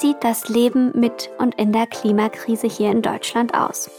[0.00, 3.90] sieht das Leben mit und in der Klimakrise hier in Deutschland aus?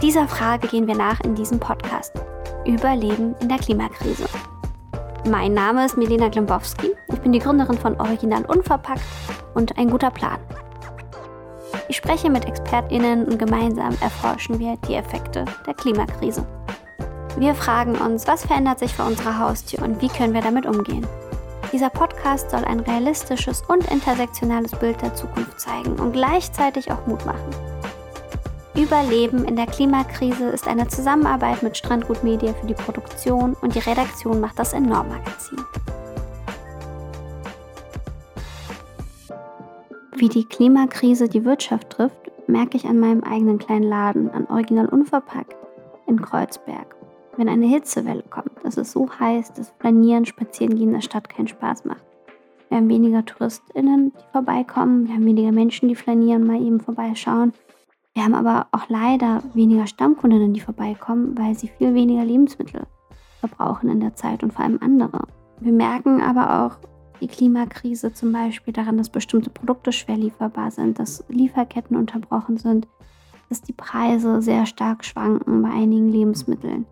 [0.00, 2.12] Dieser Frage gehen wir nach in diesem Podcast.
[2.64, 4.26] Überleben in der Klimakrise.
[5.28, 6.92] Mein Name ist Milena Glimbowski.
[7.12, 9.02] Ich bin die Gründerin von Original Unverpackt
[9.54, 10.38] und ein guter Plan.
[11.88, 16.46] Ich spreche mit ExpertInnen und gemeinsam erforschen wir die Effekte der Klimakrise.
[17.36, 21.06] Wir fragen uns, was verändert sich vor unserer Haustür und wie können wir damit umgehen?
[21.72, 27.26] Dieser Podcast soll ein realistisches und intersektionales Bild der Zukunft zeigen und gleichzeitig auch Mut
[27.26, 27.50] machen.
[28.76, 33.80] Überleben in der Klimakrise ist eine Zusammenarbeit mit Strandgut Media für die Produktion und die
[33.80, 35.58] Redaktion macht das Enorm Magazin.
[40.14, 44.86] Wie die Klimakrise die Wirtschaft trifft, merke ich an meinem eigenen kleinen Laden, an Original
[44.86, 45.56] Unverpackt
[46.06, 46.95] in Kreuzberg
[47.36, 51.48] wenn eine Hitzewelle kommt, dass es so heiß, dass Planieren, Spazierengehen in der Stadt keinen
[51.48, 52.04] Spaß macht.
[52.68, 57.52] Wir haben weniger TouristInnen, die vorbeikommen, wir haben weniger Menschen, die flanieren, mal eben vorbeischauen.
[58.14, 62.86] Wir haben aber auch leider weniger Stammkundinnen, die vorbeikommen, weil sie viel weniger Lebensmittel
[63.40, 65.26] verbrauchen in der Zeit und vor allem andere.
[65.60, 66.78] Wir merken aber auch
[67.20, 72.88] die Klimakrise zum Beispiel daran, dass bestimmte Produkte schwer lieferbar sind, dass Lieferketten unterbrochen sind,
[73.48, 76.86] dass die Preise sehr stark schwanken bei einigen Lebensmitteln.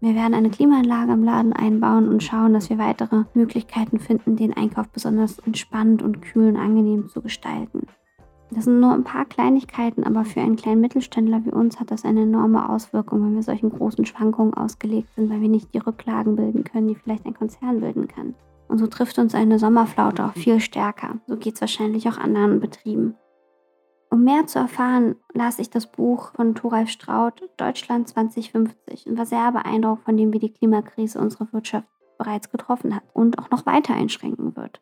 [0.00, 4.54] Wir werden eine Klimaanlage im Laden einbauen und schauen, dass wir weitere Möglichkeiten finden, den
[4.54, 7.86] Einkauf besonders entspannt und kühl und angenehm zu gestalten.
[8.50, 12.04] Das sind nur ein paar Kleinigkeiten, aber für einen kleinen Mittelständler wie uns hat das
[12.04, 16.36] eine enorme Auswirkung, wenn wir solchen großen Schwankungen ausgelegt sind, weil wir nicht die Rücklagen
[16.36, 18.34] bilden können, die vielleicht ein Konzern bilden kann.
[18.68, 21.16] Und so trifft uns eine Sommerflaute auch viel stärker.
[21.26, 23.14] So geht es wahrscheinlich auch anderen Betrieben.
[24.16, 29.26] Um mehr zu erfahren, las ich das Buch von Thoralf Straut Deutschland 2050 und war
[29.26, 31.86] sehr beeindruckt von dem, wie die Klimakrise unsere Wirtschaft
[32.16, 34.80] bereits getroffen hat und auch noch weiter einschränken wird.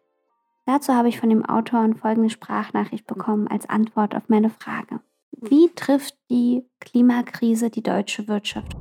[0.67, 5.01] Dazu habe ich von dem Autor folgende Sprachnachricht bekommen als Antwort auf meine Frage.
[5.33, 8.77] Wie trifft die Klimakrise die deutsche Wirtschaft?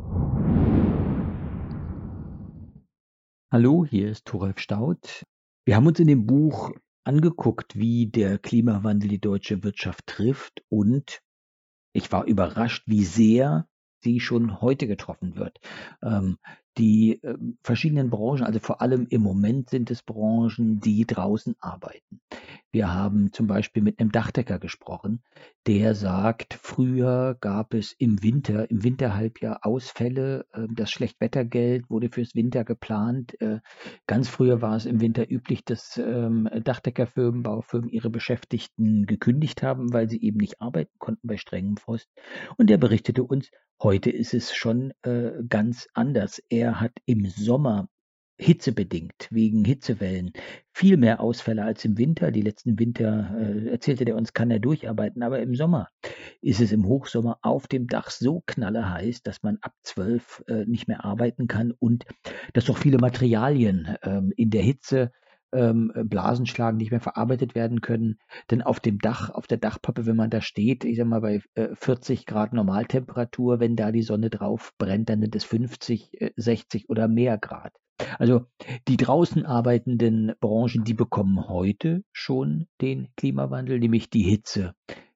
[3.51, 5.23] Hallo, hier ist Thoralf Staud.
[5.65, 6.69] Wir haben uns in dem Buch
[7.03, 11.21] angeguckt, wie der Klimawandel die deutsche Wirtschaft trifft und
[11.93, 13.67] ich war überrascht, wie sehr
[14.03, 15.59] sie schon heute getroffen wird.
[16.01, 16.37] Ähm,
[16.77, 22.19] die äh, verschiedenen Branchen, also vor allem im Moment sind es Branchen, die draußen arbeiten.
[22.71, 25.23] Wir haben zum Beispiel mit einem Dachdecker gesprochen,
[25.65, 30.45] der sagt, früher gab es im Winter, im Winterhalbjahr Ausfälle.
[30.53, 33.39] Äh, das Schlechtwettergeld wurde fürs Winter geplant.
[33.41, 33.59] Äh,
[34.05, 39.93] ganz früher war es im Winter üblich, dass ähm, Dachdeckerfirmen, Baufirmen ihre Beschäftigten gekündigt haben,
[39.93, 42.09] weil sie eben nicht arbeiten konnten bei strengem Frost.
[42.57, 43.49] Und der berichtete uns,
[43.81, 46.41] heute ist es schon äh, ganz anders.
[46.49, 47.87] Er hat im Sommer
[48.37, 50.33] hitzebedingt, wegen Hitzewellen,
[50.71, 52.31] viel mehr Ausfälle als im Winter.
[52.31, 55.89] Die letzten Winter, äh, erzählte der uns, kann er durcharbeiten, aber im Sommer
[56.41, 60.87] ist es im Hochsommer auf dem Dach so knallerheiß, dass man ab zwölf äh, nicht
[60.87, 62.05] mehr arbeiten kann und
[62.53, 65.11] dass auch viele Materialien ähm, in der Hitze
[65.53, 68.17] ähm, Blasenschlagen nicht mehr verarbeitet werden können.
[68.51, 71.41] Denn auf dem Dach, auf der Dachpappe, wenn man da steht, ich sag mal bei
[71.55, 76.31] äh, 40 Grad Normaltemperatur, wenn da die Sonne drauf brennt, dann sind es 50, äh,
[76.35, 77.73] 60 oder mehr Grad.
[78.17, 78.45] Also
[78.87, 84.73] die draußen arbeitenden Branchen, die bekommen heute schon den Klimawandel, nämlich die Hitze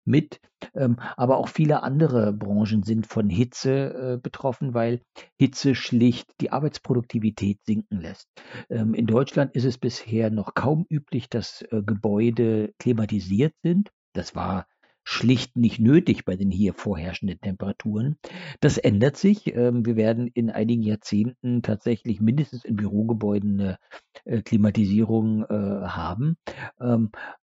[0.08, 0.40] mit.
[0.76, 5.02] Ähm, aber auch viele andere Branchen sind von Hitze äh, betroffen, weil
[5.38, 8.28] Hitze schlicht die Arbeitsproduktivität sinken lässt.
[8.70, 13.90] Ähm, in Deutschland ist es bisher noch kaum üblich, dass äh, Gebäude klimatisiert sind.
[14.14, 14.66] Das war
[15.10, 18.18] schlicht nicht nötig bei den hier vorherrschenden Temperaturen.
[18.60, 19.56] Das ändert sich.
[19.56, 23.78] Ähm, wir werden in einigen Jahrzehnten tatsächlich mindestens in Bürogebäuden eine
[24.26, 25.48] äh, Klimatisierung äh,
[25.88, 26.36] haben.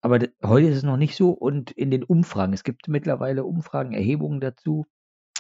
[0.05, 3.91] Aber heute ist es noch nicht so und in den Umfragen, es gibt mittlerweile Umfragen,
[3.91, 4.85] Erhebungen dazu.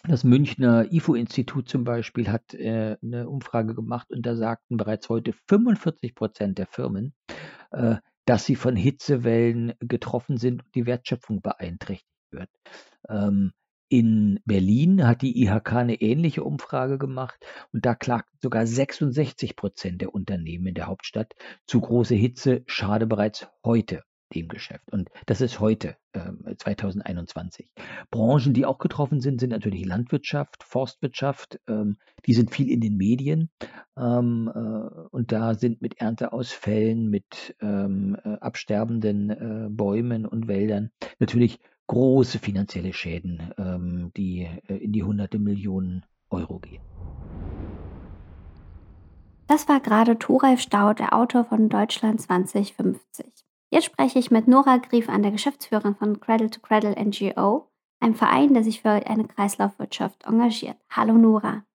[0.07, 5.33] Das Münchner IFO-Institut zum Beispiel hat äh, eine Umfrage gemacht und da sagten bereits heute
[5.49, 7.13] 45 Prozent der Firmen,
[7.69, 12.49] äh, dass sie von Hitzewellen getroffen sind und die Wertschöpfung beeinträchtigt wird.
[13.07, 13.51] Ähm,
[13.89, 17.37] in Berlin hat die IHK eine ähnliche Umfrage gemacht
[17.71, 21.35] und da klagten sogar 66 Prozent der Unternehmen in der Hauptstadt
[21.67, 24.01] zu große Hitze schade bereits heute
[24.35, 24.91] dem Geschäft.
[24.91, 27.69] Und das ist heute, äh, 2021.
[28.11, 31.59] Branchen, die auch getroffen sind, sind natürlich Landwirtschaft, Forstwirtschaft.
[31.67, 33.49] Ähm, die sind viel in den Medien.
[33.97, 34.59] Ähm, äh,
[35.09, 42.39] und da sind mit Ernteausfällen, mit ähm, äh, absterbenden äh, Bäumen und Wäldern natürlich große
[42.39, 46.81] finanzielle Schäden, ähm, die äh, in die hunderte Millionen Euro gehen.
[49.47, 53.34] Das war gerade Thoralf Stau, der Autor von Deutschland 2050.
[53.75, 57.69] Jetzt spreche ich mit Nora Grief an, der Geschäftsführerin von Cradle to Cradle NGO,
[57.99, 60.77] einem Verein, der sich für eine Kreislaufwirtschaft engagiert.
[60.89, 61.65] Hallo Nora.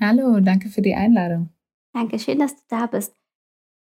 [0.00, 1.50] Hallo, danke für die Einladung.
[1.92, 3.14] Danke, schön, dass du da bist.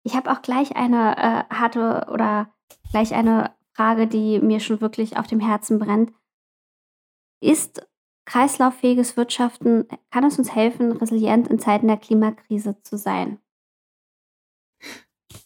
[0.01, 2.51] Ich habe auch gleich eine äh, harte oder
[2.89, 6.11] gleich eine Frage, die mir schon wirklich auf dem Herzen brennt.
[7.43, 7.87] Ist
[8.25, 13.37] kreislauffähiges Wirtschaften, kann es uns helfen, resilient in Zeiten der Klimakrise zu sein?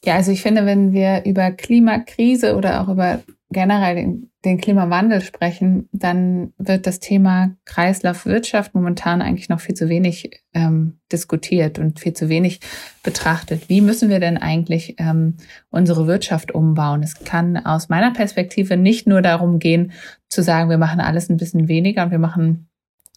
[0.03, 3.19] Ja, also ich finde, wenn wir über Klimakrise oder auch über
[3.49, 9.87] generell den, den, Klimawandel sprechen, dann wird das Thema Kreislaufwirtschaft momentan eigentlich noch viel zu
[9.87, 12.59] wenig ähm, diskutiert und viel zu wenig
[13.03, 13.69] betrachtet.
[13.69, 15.37] Wie müssen wir denn eigentlich ähm,
[15.69, 17.03] unsere Wirtschaft umbauen?
[17.03, 19.93] Es kann aus meiner Perspektive nicht nur darum gehen,
[20.27, 22.67] zu sagen, wir machen alles ein bisschen weniger und wir machen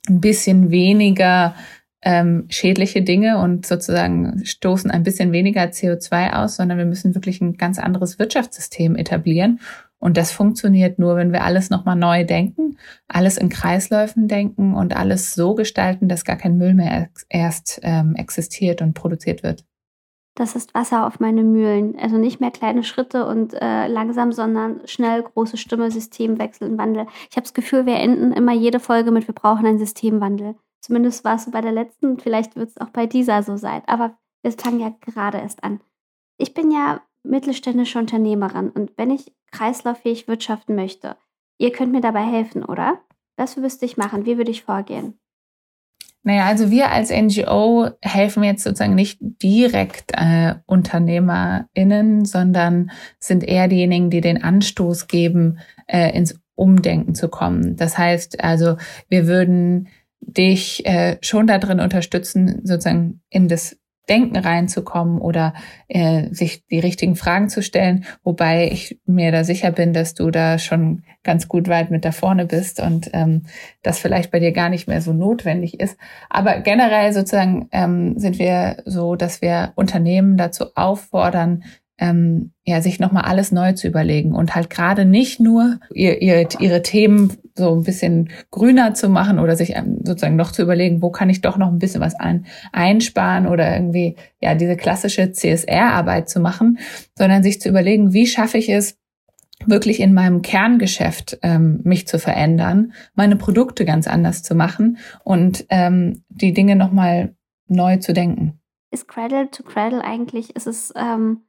[0.08, 1.54] ein bisschen weniger
[2.02, 7.40] ähm, schädliche Dinge und sozusagen stoßen ein bisschen weniger CO2 aus, sondern wir müssen wirklich
[7.40, 9.60] ein ganz anderes Wirtschaftssystem etablieren.
[9.98, 14.96] Und das funktioniert nur, wenn wir alles nochmal neu denken, alles in Kreisläufen denken und
[14.96, 19.64] alles so gestalten, dass gar kein Müll mehr erst ähm, existiert und produziert wird.
[20.36, 21.98] Das ist Wasser auf meine Mühlen.
[22.00, 27.06] Also nicht mehr kleine Schritte und äh, langsam, sondern schnell große Stimme, Systemwechsel und Wandel.
[27.28, 30.54] Ich habe das Gefühl, wir enden immer jede Folge mit, wir brauchen einen Systemwandel.
[30.80, 33.82] Zumindest war es so bei der letzten, vielleicht wird es auch bei dieser so sein.
[33.86, 35.80] Aber wir fangen ja gerade erst an.
[36.38, 41.16] Ich bin ja mittelständische Unternehmerin und wenn ich kreislauffähig wirtschaften möchte,
[41.58, 43.00] ihr könnt mir dabei helfen, oder?
[43.36, 44.24] Was müsste ich machen?
[44.24, 45.18] Wie würde ich vorgehen?
[46.22, 53.68] Naja, also wir als NGO helfen jetzt sozusagen nicht direkt äh, UnternehmerInnen, sondern sind eher
[53.68, 57.76] diejenigen, die den Anstoß geben, äh, ins Umdenken zu kommen.
[57.76, 58.76] Das heißt also,
[59.08, 59.88] wir würden
[60.20, 63.76] dich äh, schon darin unterstützen, sozusagen in das
[64.10, 65.54] Denken reinzukommen oder
[65.86, 70.32] äh, sich die richtigen Fragen zu stellen, wobei ich mir da sicher bin, dass du
[70.32, 73.44] da schon ganz gut weit mit da vorne bist und ähm,
[73.82, 75.96] das vielleicht bei dir gar nicht mehr so notwendig ist.
[76.28, 81.62] Aber generell sozusagen ähm, sind wir so, dass wir Unternehmen dazu auffordern,
[82.00, 86.48] ähm, ja, sich nochmal alles neu zu überlegen und halt gerade nicht nur ihr, ihr,
[86.58, 91.02] ihre Themen so ein bisschen grüner zu machen oder sich ähm, sozusagen noch zu überlegen,
[91.02, 95.30] wo kann ich doch noch ein bisschen was ein, einsparen oder irgendwie, ja, diese klassische
[95.30, 96.78] CSR-Arbeit zu machen,
[97.16, 98.96] sondern sich zu überlegen, wie schaffe ich es,
[99.66, 105.66] wirklich in meinem Kerngeschäft ähm, mich zu verändern, meine Produkte ganz anders zu machen und
[105.68, 107.36] ähm, die Dinge nochmal
[107.68, 108.58] neu zu denken.
[108.90, 111.42] Ist Cradle to Cradle eigentlich, ist es ähm,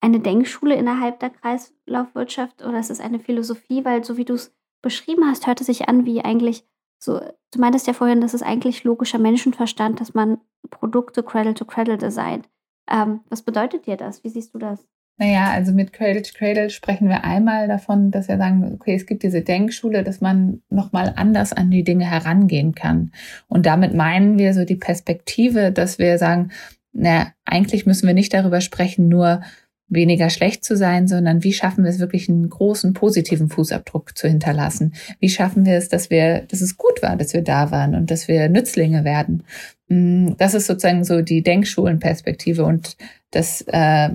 [0.00, 3.84] eine Denkschule innerhalb der Kreislaufwirtschaft oder ist es eine Philosophie?
[3.84, 6.64] Weil so wie du es beschrieben hast, hört es sich an wie eigentlich
[6.98, 7.20] so,
[7.52, 10.38] du meintest ja vorhin, das ist eigentlich logischer Menschenverstand, dass man
[10.70, 12.48] Produkte Cradle to Cradle designt.
[12.90, 14.24] Ähm, was bedeutet dir das?
[14.24, 14.86] Wie siehst du das?
[15.16, 19.06] Naja, also mit Cradle to Cradle sprechen wir einmal davon, dass wir sagen, okay, es
[19.06, 23.12] gibt diese Denkschule, dass man nochmal anders an die Dinge herangehen kann.
[23.48, 26.52] Und damit meinen wir so die Perspektive, dass wir sagen,
[26.92, 29.42] na, eigentlich müssen wir nicht darüber sprechen, nur
[29.88, 34.28] weniger schlecht zu sein, sondern wie schaffen wir es wirklich einen großen positiven Fußabdruck zu
[34.28, 34.94] hinterlassen?
[35.20, 38.10] Wie schaffen wir es, dass wir, dass es gut war, dass wir da waren und
[38.10, 39.44] dass wir Nützlinge werden?
[39.88, 42.96] Mm, das ist sozusagen so die Denkschulenperspektive und
[43.30, 44.10] das äh,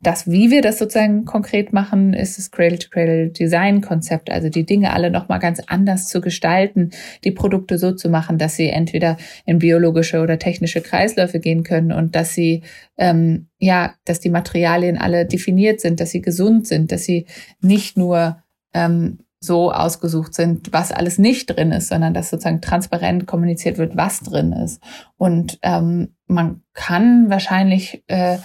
[0.00, 5.38] das, wie wir das sozusagen konkret machen, ist das Cradle-to-Cradle-Design-Konzept, also die Dinge alle nochmal
[5.38, 6.90] ganz anders zu gestalten,
[7.24, 11.92] die Produkte so zu machen, dass sie entweder in biologische oder technische Kreisläufe gehen können
[11.92, 12.62] und dass sie,
[12.96, 17.26] ähm, ja, dass die Materialien alle definiert sind, dass sie gesund sind, dass sie
[17.60, 18.42] nicht nur
[18.74, 23.96] ähm, so ausgesucht sind, was alles nicht drin ist, sondern dass sozusagen transparent kommuniziert wird,
[23.96, 24.82] was drin ist.
[25.16, 28.38] Und ähm, man kann wahrscheinlich äh,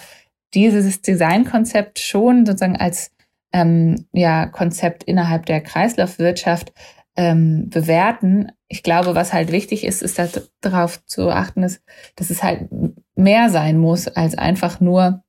[0.54, 3.12] dieses Designkonzept schon sozusagen als
[3.52, 6.74] ähm, ja, Konzept innerhalb der Kreislaufwirtschaft
[7.16, 8.52] ähm, bewerten.
[8.68, 10.20] Ich glaube, was halt wichtig ist, ist
[10.62, 11.82] darauf zu achten, dass,
[12.16, 12.70] dass es halt
[13.16, 15.23] mehr sein muss als einfach nur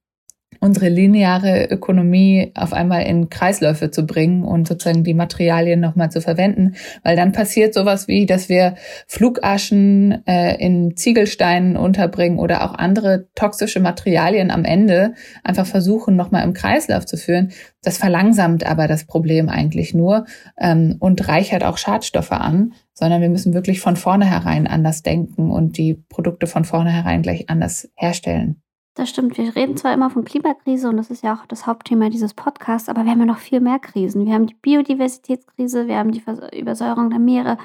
[0.61, 6.21] unsere lineare Ökonomie auf einmal in Kreisläufe zu bringen und sozusagen die Materialien nochmal zu
[6.21, 8.75] verwenden, weil dann passiert sowas wie, dass wir
[9.07, 16.45] Flugaschen äh, in Ziegelsteinen unterbringen oder auch andere toxische Materialien am Ende einfach versuchen nochmal
[16.45, 17.53] im Kreislauf zu führen.
[17.83, 20.25] Das verlangsamt aber das Problem eigentlich nur
[20.59, 25.77] ähm, und reichert auch Schadstoffe an, sondern wir müssen wirklich von vornherein anders denken und
[25.77, 28.64] die Produkte von vornherein gleich anders herstellen.
[28.95, 29.37] Das stimmt.
[29.37, 32.89] Wir reden zwar immer von Klimakrise und das ist ja auch das Hauptthema dieses Podcasts,
[32.89, 34.25] aber wir haben ja noch viel mehr Krisen.
[34.25, 36.23] Wir haben die Biodiversitätskrise, wir haben die
[36.57, 37.59] Übersäuerung der Meere,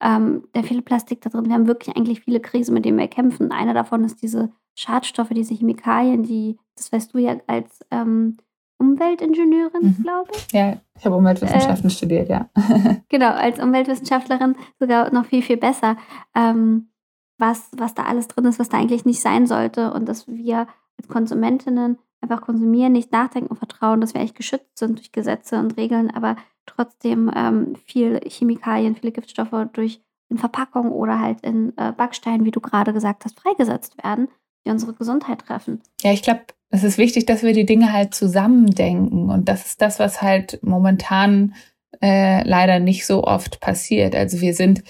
[0.00, 1.46] ähm, der viele Plastik da drin.
[1.46, 3.50] Wir haben wirklich eigentlich viele Krisen, mit denen wir kämpfen.
[3.50, 8.36] Eine davon ist diese Schadstoffe, diese Chemikalien, die, das weißt du ja als ähm,
[8.78, 10.02] Umweltingenieurin, mhm.
[10.02, 10.52] glaube ich.
[10.52, 12.48] Ja, ich habe Umweltwissenschaften äh, studiert, ja.
[13.08, 15.96] genau, als Umweltwissenschaftlerin sogar noch viel, viel besser,
[16.34, 16.90] ähm,
[17.38, 20.66] was, was da alles drin ist, was da eigentlich nicht sein sollte und dass wir
[20.98, 25.58] als Konsumentinnen einfach konsumieren, nicht nachdenken und vertrauen, dass wir echt geschützt sind durch Gesetze
[25.58, 31.72] und Regeln, aber trotzdem ähm, viel Chemikalien, viele Giftstoffe durch in Verpackungen oder halt in
[31.76, 34.28] äh, Backsteinen, wie du gerade gesagt hast, freigesetzt werden,
[34.64, 35.80] die unsere Gesundheit treffen.
[36.02, 39.30] Ja, ich glaube, es ist wichtig, dass wir die Dinge halt zusammendenken.
[39.30, 41.54] Und das ist das, was halt momentan
[42.02, 44.16] äh, leider nicht so oft passiert.
[44.16, 44.82] Also wir sind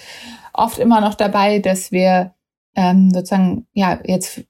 [0.53, 2.33] oft immer noch dabei, dass wir
[2.77, 4.43] ähm, sozusagen ja jetzt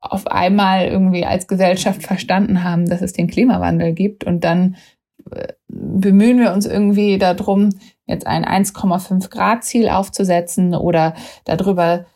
[0.00, 4.76] auf einmal irgendwie als Gesellschaft verstanden haben, dass es den Klimawandel gibt und dann
[5.30, 7.70] äh, bemühen wir uns irgendwie darum,
[8.06, 12.06] jetzt ein 1,5 Grad Ziel aufzusetzen oder darüber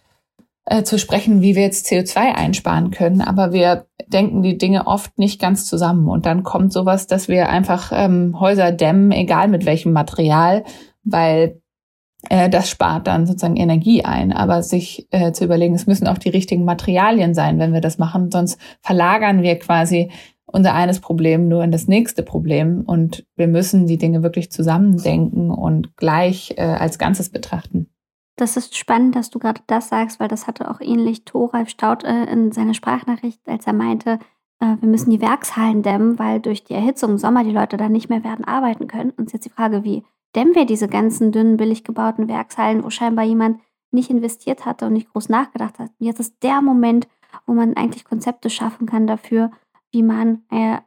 [0.67, 3.21] äh, zu sprechen, wie wir jetzt CO2 einsparen können.
[3.21, 6.09] Aber wir denken die Dinge oft nicht ganz zusammen.
[6.09, 10.65] Und dann kommt sowas, dass wir einfach ähm, Häuser dämmen, egal mit welchem Material,
[11.05, 11.61] weil
[12.29, 14.33] das spart dann sozusagen Energie ein.
[14.33, 17.99] Aber sich äh, zu überlegen, es müssen auch die richtigen Materialien sein, wenn wir das
[17.99, 20.11] machen, sonst verlagern wir quasi
[20.47, 25.51] unser eines Problem nur in das nächste Problem und wir müssen die Dinge wirklich zusammendenken
[25.51, 27.89] und gleich äh, als Ganzes betrachten.
[28.37, 32.05] Das ist spannend, dass du gerade das sagst, weil das hatte auch ähnlich Thoralf Staud
[32.05, 34.19] äh, in seiner Sprachnachricht, als er meinte,
[34.61, 37.93] äh, wir müssen die Werkshallen dämmen, weil durch die Erhitzung im Sommer die Leute dann
[37.93, 39.11] nicht mehr werden arbeiten können.
[39.11, 40.05] Und jetzt die Frage, wie
[40.37, 44.93] dämmen wir diese ganzen dünnen, billig gebauten Werkshallen, wo scheinbar jemand nicht investiert hatte und
[44.93, 45.91] nicht groß nachgedacht hat.
[45.99, 47.09] Und jetzt ist der Moment,
[47.47, 49.51] wo man eigentlich Konzepte schaffen kann dafür,
[49.91, 50.79] wie man äh,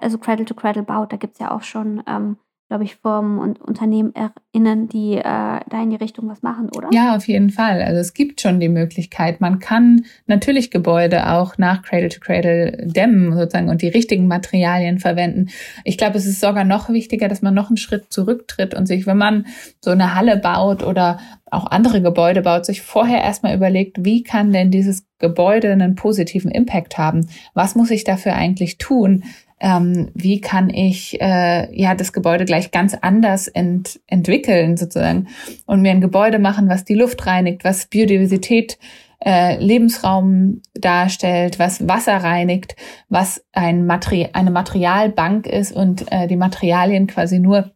[0.00, 1.12] also Cradle to Cradle baut.
[1.12, 2.36] Da gibt es ja auch schon ähm,
[2.68, 6.88] glaube ich, Firmen und UnternehmerInnen, die äh, da in die Richtung was machen, oder?
[6.92, 7.80] Ja, auf jeden Fall.
[7.80, 9.40] Also es gibt schon die Möglichkeit.
[9.40, 14.98] Man kann natürlich Gebäude auch nach Cradle to Cradle dämmen sozusagen und die richtigen Materialien
[14.98, 15.48] verwenden.
[15.84, 19.06] Ich glaube, es ist sogar noch wichtiger, dass man noch einen Schritt zurücktritt und sich,
[19.06, 19.46] wenn man
[19.80, 24.52] so eine Halle baut oder auch andere Gebäude baut, sich vorher erstmal überlegt, wie kann
[24.52, 27.28] denn dieses Gebäude einen positiven Impact haben?
[27.54, 29.22] Was muss ich dafür eigentlich tun?
[29.60, 35.28] Ähm, wie kann ich äh, ja das Gebäude gleich ganz anders ent entwickeln sozusagen
[35.66, 38.78] und mir ein Gebäude machen, was die Luft reinigt, was Biodiversität
[39.24, 42.76] äh, Lebensraum darstellt, was Wasser reinigt,
[43.08, 47.72] was ein Materi eine Materialbank ist und äh, die Materialien quasi nur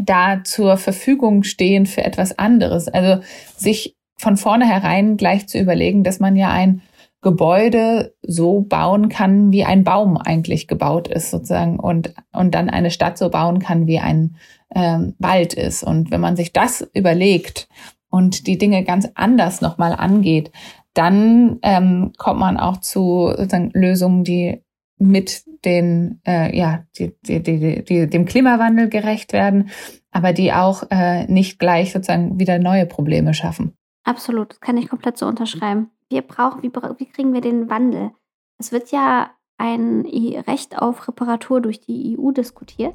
[0.00, 2.86] da zur Verfügung stehen für etwas anderes.
[2.86, 3.22] Also
[3.56, 6.82] sich von vornherein gleich zu überlegen, dass man ja ein
[7.20, 12.90] Gebäude so bauen kann, wie ein Baum eigentlich gebaut ist, sozusagen, und, und dann eine
[12.90, 14.36] Stadt so bauen kann, wie ein
[14.74, 15.82] ähm, Wald ist.
[15.82, 17.68] Und wenn man sich das überlegt
[18.08, 20.52] und die Dinge ganz anders nochmal angeht,
[20.94, 24.62] dann ähm, kommt man auch zu sozusagen Lösungen, die
[25.00, 29.70] mit den, äh, ja, die, die, die, die, dem Klimawandel gerecht werden,
[30.12, 33.74] aber die auch äh, nicht gleich sozusagen wieder neue Probleme schaffen.
[34.04, 38.10] Absolut, das kann ich komplett so unterschreiben wir brauchen, wie, wie kriegen wir den Wandel?
[38.58, 40.06] Es wird ja ein
[40.46, 42.94] Recht auf Reparatur durch die EU diskutiert.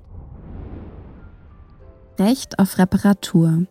[2.20, 3.66] Recht auf Reparatur.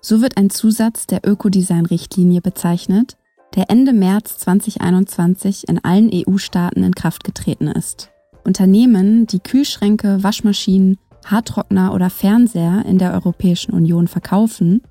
[0.00, 3.16] So wird ein Zusatz der Ökodesign-Richtlinie bezeichnet,
[3.54, 8.10] der Ende März 2021 in allen EU-Staaten in Kraft getreten ist.
[8.44, 14.82] Unternehmen, die Kühlschränke, Waschmaschinen, Haartrockner oder Fernseher in der Europäischen Union verkaufen,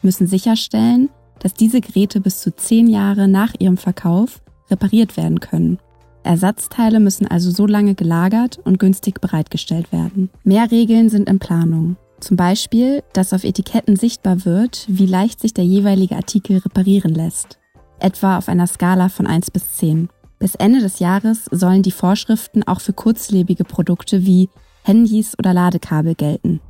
[0.00, 1.10] müssen sicherstellen,
[1.42, 5.78] dass diese Geräte bis zu zehn Jahre nach ihrem Verkauf repariert werden können.
[6.22, 10.30] Ersatzteile müssen also so lange gelagert und günstig bereitgestellt werden.
[10.44, 11.96] Mehr Regeln sind in Planung.
[12.20, 17.58] Zum Beispiel, dass auf Etiketten sichtbar wird, wie leicht sich der jeweilige Artikel reparieren lässt.
[17.98, 20.08] Etwa auf einer Skala von 1 bis 10.
[20.38, 24.48] Bis Ende des Jahres sollen die Vorschriften auch für kurzlebige Produkte wie
[24.84, 26.60] Handys oder Ladekabel gelten.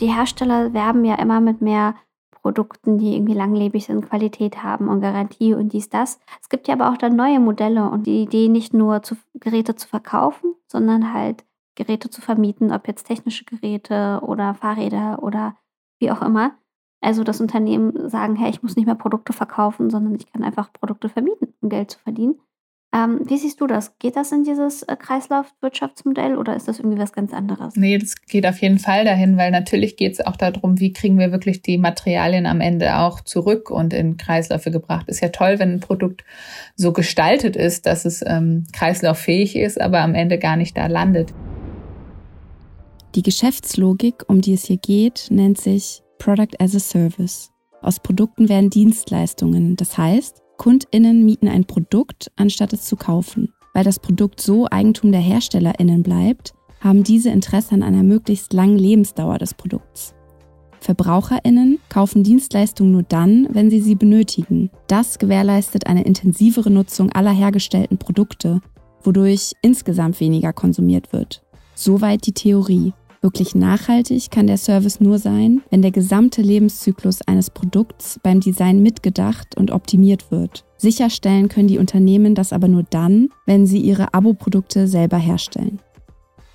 [0.00, 1.94] Die Hersteller werben ja immer mit mehr
[2.44, 6.20] Produkten, die irgendwie langlebig sind, Qualität haben und Garantie und dies, das.
[6.42, 9.76] Es gibt ja aber auch dann neue Modelle und die Idee, nicht nur zu, Geräte
[9.76, 15.56] zu verkaufen, sondern halt Geräte zu vermieten, ob jetzt technische Geräte oder Fahrräder oder
[15.98, 16.52] wie auch immer.
[17.00, 20.70] Also das Unternehmen sagen, hey, ich muss nicht mehr Produkte verkaufen, sondern ich kann einfach
[20.70, 22.38] Produkte vermieten, um Geld zu verdienen.
[22.94, 23.98] Ähm, wie siehst du das?
[23.98, 27.74] Geht das in dieses äh, Kreislaufwirtschaftsmodell oder ist das irgendwie was ganz anderes?
[27.74, 31.18] Nee, das geht auf jeden Fall dahin, weil natürlich geht es auch darum, wie kriegen
[31.18, 35.08] wir wirklich die Materialien am Ende auch zurück und in Kreisläufe gebracht.
[35.08, 36.24] Ist ja toll, wenn ein Produkt
[36.76, 41.34] so gestaltet ist, dass es ähm, kreislauffähig ist, aber am Ende gar nicht da landet.
[43.16, 47.50] Die Geschäftslogik, um die es hier geht, nennt sich Product as a Service.
[47.82, 49.74] Aus Produkten werden Dienstleistungen.
[49.74, 53.52] Das heißt, KundInnen mieten ein Produkt, anstatt es zu kaufen.
[53.72, 58.78] Weil das Produkt so Eigentum der HerstellerInnen bleibt, haben diese Interesse an einer möglichst langen
[58.78, 60.14] Lebensdauer des Produkts.
[60.80, 64.70] VerbraucherInnen kaufen Dienstleistungen nur dann, wenn sie sie benötigen.
[64.86, 68.60] Das gewährleistet eine intensivere Nutzung aller hergestellten Produkte,
[69.02, 71.42] wodurch insgesamt weniger konsumiert wird.
[71.74, 72.92] Soweit die Theorie.
[73.24, 78.82] Wirklich nachhaltig kann der Service nur sein, wenn der gesamte Lebenszyklus eines Produkts beim Design
[78.82, 80.66] mitgedacht und optimiert wird.
[80.76, 85.80] Sicherstellen können die Unternehmen das aber nur dann, wenn sie ihre Abo-Produkte selber herstellen.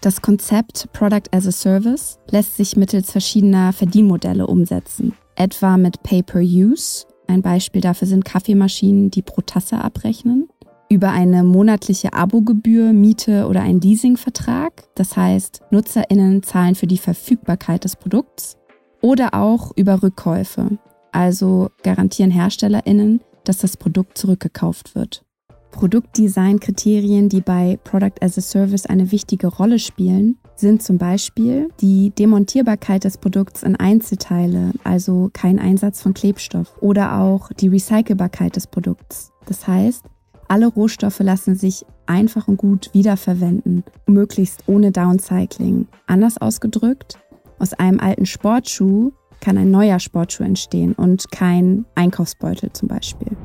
[0.01, 7.07] Das Konzept Product as a Service lässt sich mittels verschiedener Verdienmodelle umsetzen, etwa mit Pay-per-Use.
[7.25, 10.47] Ein Beispiel dafür sind Kaffeemaschinen, die pro Tasse abrechnen.
[10.91, 14.85] Über eine monatliche Abogebühr, Miete oder einen Leasingvertrag.
[14.95, 18.57] Das heißt, NutzerInnen zahlen für die Verfügbarkeit des Produkts.
[18.99, 20.79] Oder auch über Rückkäufe.
[21.11, 25.23] Also garantieren HerstellerInnen, dass das Produkt zurückgekauft wird.
[25.71, 32.09] Produktdesign-Kriterien, die bei Product as a Service eine wichtige Rolle spielen, sind zum Beispiel die
[32.09, 38.65] Demontierbarkeit des Produkts in Einzelteile, also kein Einsatz von Klebstoff, oder auch die Recycelbarkeit des
[38.65, 39.31] Produkts.
[39.45, 40.03] Das heißt,
[40.49, 45.87] alle Rohstoffe lassen sich einfach und gut wiederverwenden, möglichst ohne Downcycling.
[46.07, 47.19] Anders ausgedrückt,
[47.59, 53.37] aus einem alten Sportschuh kann ein neuer Sportschuh entstehen und kein Einkaufsbeutel zum Beispiel.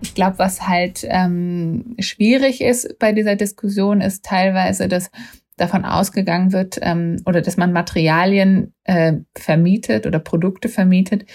[0.00, 5.10] Ich glaube, was halt ähm, schwierig ist bei dieser Diskussion, ist teilweise, dass
[5.56, 11.26] davon ausgegangen wird ähm, oder dass man Materialien äh, vermietet oder Produkte vermietet,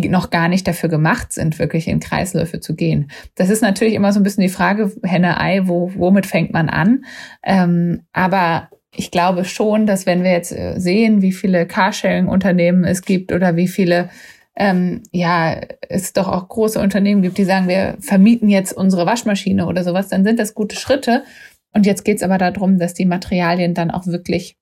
[0.00, 3.10] die noch gar nicht dafür gemacht sind, wirklich in Kreisläufe zu gehen.
[3.34, 7.04] Das ist natürlich immer so ein bisschen die Frage, Henne-Ei, wo, womit fängt man an?
[7.42, 13.02] Ähm, aber ich glaube schon, dass wenn wir jetzt äh, sehen, wie viele Carsharing-Unternehmen es
[13.02, 14.10] gibt oder wie viele
[14.56, 19.66] ähm, ja, es doch auch große Unternehmen gibt, die sagen, wir vermieten jetzt unsere Waschmaschine
[19.66, 21.24] oder sowas, dann sind das gute Schritte.
[21.72, 24.56] Und jetzt geht es aber darum, dass die Materialien dann auch wirklich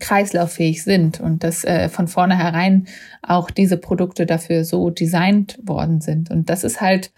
[0.00, 2.86] kreislauffähig sind und dass äh, von vornherein
[3.22, 6.30] auch diese Produkte dafür so designt worden sind.
[6.30, 7.12] Und das ist halt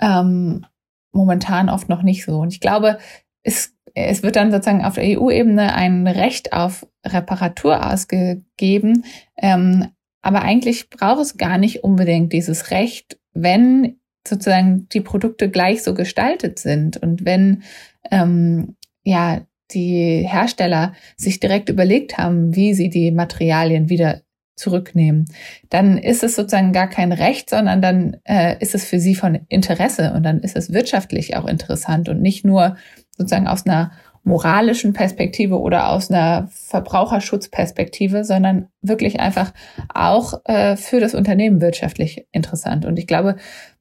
[0.00, 0.66] ähm,
[1.12, 2.38] momentan oft noch nicht so.
[2.38, 2.98] Und ich glaube,
[3.42, 9.04] es, es wird dann sozusagen auf der EU-Ebene ein Recht auf Reparatur ausgegeben,
[9.36, 9.88] ähm,
[10.22, 15.94] aber eigentlich braucht es gar nicht unbedingt dieses Recht, wenn sozusagen die Produkte gleich so
[15.94, 17.62] gestaltet sind und wenn
[18.10, 19.40] ähm, ja
[19.72, 24.22] die Hersteller sich direkt überlegt haben, wie sie die Materialien wieder
[24.56, 25.24] zurücknehmen,
[25.70, 29.40] dann ist es sozusagen gar kein Recht, sondern dann äh, ist es für sie von
[29.48, 32.76] Interesse und dann ist es wirtschaftlich auch interessant und nicht nur
[33.16, 39.52] sozusagen aus einer moralischen Perspektive oder aus einer Verbraucherschutzperspektive, sondern wirklich einfach
[39.88, 42.84] auch äh, für das Unternehmen wirtschaftlich interessant.
[42.84, 43.36] Und ich glaube,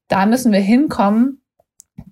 [0.07, 1.41] da müssen wir hinkommen,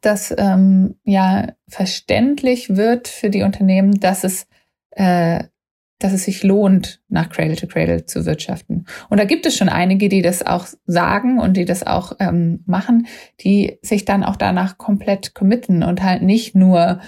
[0.02, 4.48] dass ähm, ja verständlich wird für die Unternehmen, dass es
[4.92, 5.44] äh,
[6.00, 8.86] dass es sich lohnt, nach Cradle to Cradle zu wirtschaften.
[9.10, 12.64] Und da gibt es schon einige, die das auch sagen und die das auch ähm,
[12.68, 13.08] machen,
[13.40, 17.00] die sich dann auch danach komplett committen und halt nicht nur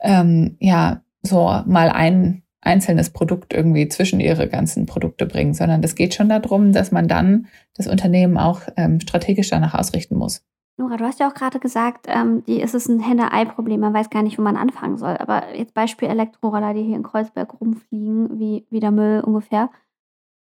[0.00, 5.94] ähm, ja so mal ein einzelnes Produkt irgendwie zwischen ihre ganzen Produkte bringen, sondern es
[5.94, 10.44] geht schon darum, dass man dann das Unternehmen auch ähm, strategisch danach ausrichten muss.
[10.78, 14.10] Nora, du hast ja auch gerade gesagt, ähm, die, ist es ein Henne-Ei-Problem, man weiß
[14.10, 15.16] gar nicht, wo man anfangen soll.
[15.16, 19.70] Aber jetzt Beispiel Elektroroller, die hier in Kreuzberg rumfliegen, wie, wie der Müll ungefähr.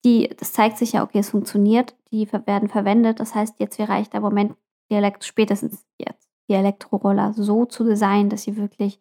[0.04, 3.20] Die, das zeigt sich ja, okay, es funktioniert, die werden verwendet.
[3.20, 4.56] Das heißt, jetzt wäre eigentlich der Moment,
[4.90, 9.00] die Elektro spätestens jetzt, die Elektroroller so zu designen, dass sie wirklich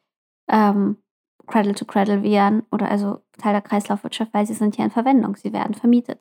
[0.49, 0.99] ähm,
[1.47, 5.37] Cradle to Cradle wären oder also Teil der Kreislaufwirtschaft, weil sie sind ja in Verwendung,
[5.37, 6.21] sie werden vermietet.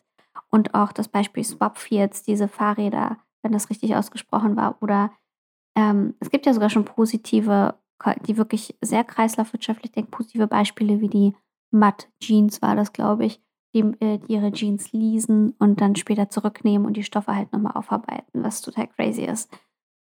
[0.49, 5.11] Und auch das Beispiel Swapfields, diese Fahrräder, wenn das richtig ausgesprochen war, oder
[5.77, 7.75] ähm, es gibt ja sogar schon positive,
[8.27, 11.33] die wirklich sehr kreislaufwirtschaftlich denken, positive Beispiele wie die
[11.71, 13.41] Matt Jeans war das, glaube ich,
[13.73, 17.73] die, äh, die ihre Jeans leasen und dann später zurücknehmen und die Stoffe halt nochmal
[17.73, 19.49] aufarbeiten, was total crazy ist.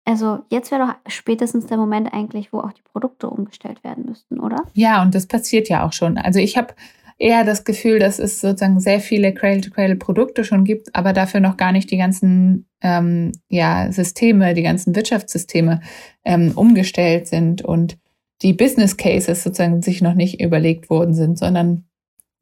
[0.04, 4.40] Also jetzt wäre doch spätestens der Moment eigentlich, wo auch die Produkte umgestellt werden müssten,
[4.40, 4.62] oder?
[4.72, 6.16] Ja, und das passiert ja auch schon.
[6.16, 6.74] Also ich habe
[7.18, 11.72] eher das Gefühl, dass es sozusagen sehr viele Cradle-to-Cradle-Produkte schon gibt, aber dafür noch gar
[11.72, 15.80] nicht die ganzen ähm, ja, Systeme, die ganzen Wirtschaftssysteme
[16.24, 17.98] ähm, umgestellt sind und
[18.42, 21.84] die Business Cases sozusagen sich noch nicht überlegt worden sind, sondern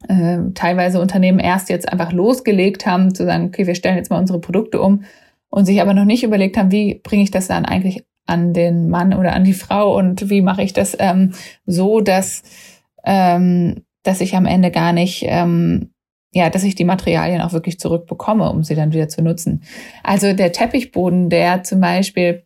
[0.07, 4.19] äh, teilweise Unternehmen erst jetzt einfach losgelegt haben, zu sagen, okay, wir stellen jetzt mal
[4.19, 5.03] unsere Produkte um
[5.49, 8.89] und sich aber noch nicht überlegt haben, wie bringe ich das dann eigentlich an den
[8.89, 11.33] Mann oder an die Frau und wie mache ich das ähm,
[11.65, 12.43] so, dass,
[13.05, 15.91] ähm, dass ich am Ende gar nicht, ähm,
[16.33, 19.63] ja, dass ich die Materialien auch wirklich zurückbekomme, um sie dann wieder zu nutzen.
[20.01, 22.43] Also der Teppichboden, der zum Beispiel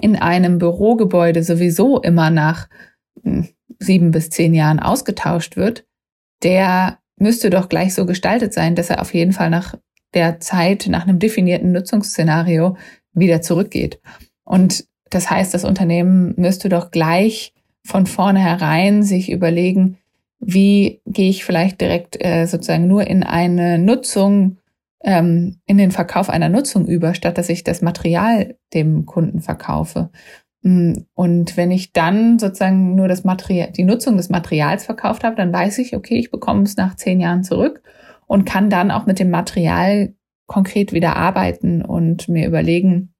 [0.00, 2.68] in einem Bürogebäude sowieso immer nach
[3.22, 5.84] hm, sieben bis zehn Jahren ausgetauscht wird,
[6.42, 9.74] der müsste doch gleich so gestaltet sein, dass er auf jeden Fall nach
[10.14, 12.76] der Zeit, nach einem definierten Nutzungsszenario
[13.12, 14.00] wieder zurückgeht.
[14.44, 17.52] Und das heißt, das Unternehmen müsste doch gleich
[17.84, 19.98] von vornherein sich überlegen,
[20.38, 24.58] wie gehe ich vielleicht direkt äh, sozusagen nur in eine Nutzung,
[25.02, 30.10] ähm, in den Verkauf einer Nutzung über, statt dass ich das Material dem Kunden verkaufe.
[30.62, 35.36] Hm, und wenn ich dann sozusagen nur das Material, die Nutzung des Materials verkauft habe,
[35.36, 37.82] dann weiß ich, okay, ich bekomme es nach zehn Jahren zurück
[38.26, 40.14] und kann dann auch mit dem Material
[40.46, 43.14] konkret wieder arbeiten und mir überlegen,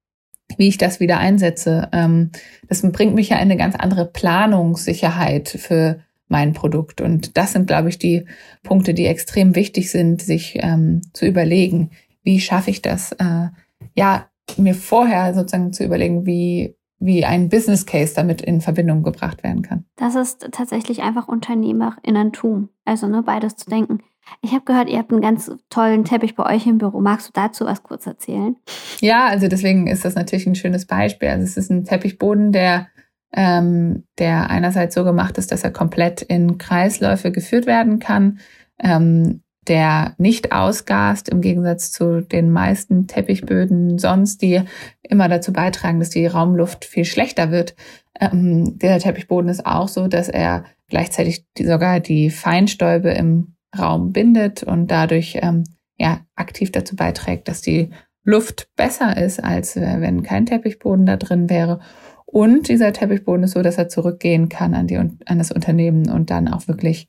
[0.56, 1.88] wie ich das wieder einsetze.
[1.92, 2.30] Ähm,
[2.68, 7.00] das bringt mich ja in eine ganz andere Planungssicherheit für mein Produkt.
[7.00, 8.24] Und das sind, glaube ich, die
[8.62, 11.90] Punkte, die extrem wichtig sind, sich ähm, zu überlegen,
[12.22, 13.12] wie schaffe ich das?
[13.12, 13.48] Äh,
[13.94, 19.42] ja, mir vorher sozusagen zu überlegen, wie, wie ein Business Case damit in Verbindung gebracht
[19.42, 19.84] werden kann.
[19.96, 22.68] Das ist tatsächlich einfach Unternehmerinnentum.
[22.84, 24.00] Also ne, beides zu denken.
[24.42, 27.00] Ich habe gehört, ihr habt einen ganz tollen Teppich bei euch im Büro.
[27.00, 28.56] Magst du dazu was kurz erzählen?
[29.00, 31.28] Ja, also deswegen ist das natürlich ein schönes Beispiel.
[31.28, 32.88] Also es ist ein Teppichboden, der
[33.36, 38.40] ähm, der einerseits so gemacht ist, dass er komplett in Kreisläufe geführt werden kann,
[38.82, 44.62] ähm, der nicht ausgast, im Gegensatz zu den meisten Teppichböden sonst, die
[45.02, 47.74] immer dazu beitragen, dass die Raumluft viel schlechter wird.
[48.18, 54.12] Ähm, der Teppichboden ist auch so, dass er gleichzeitig die, sogar die Feinstäube im Raum
[54.12, 55.64] bindet und dadurch ähm,
[55.98, 57.90] ja aktiv dazu beiträgt, dass die
[58.24, 61.80] Luft besser ist, als äh, wenn kein Teppichboden da drin wäre.
[62.28, 66.30] Und dieser Teppichboden ist so, dass er zurückgehen kann an, die, an das Unternehmen und
[66.30, 67.08] dann auch wirklich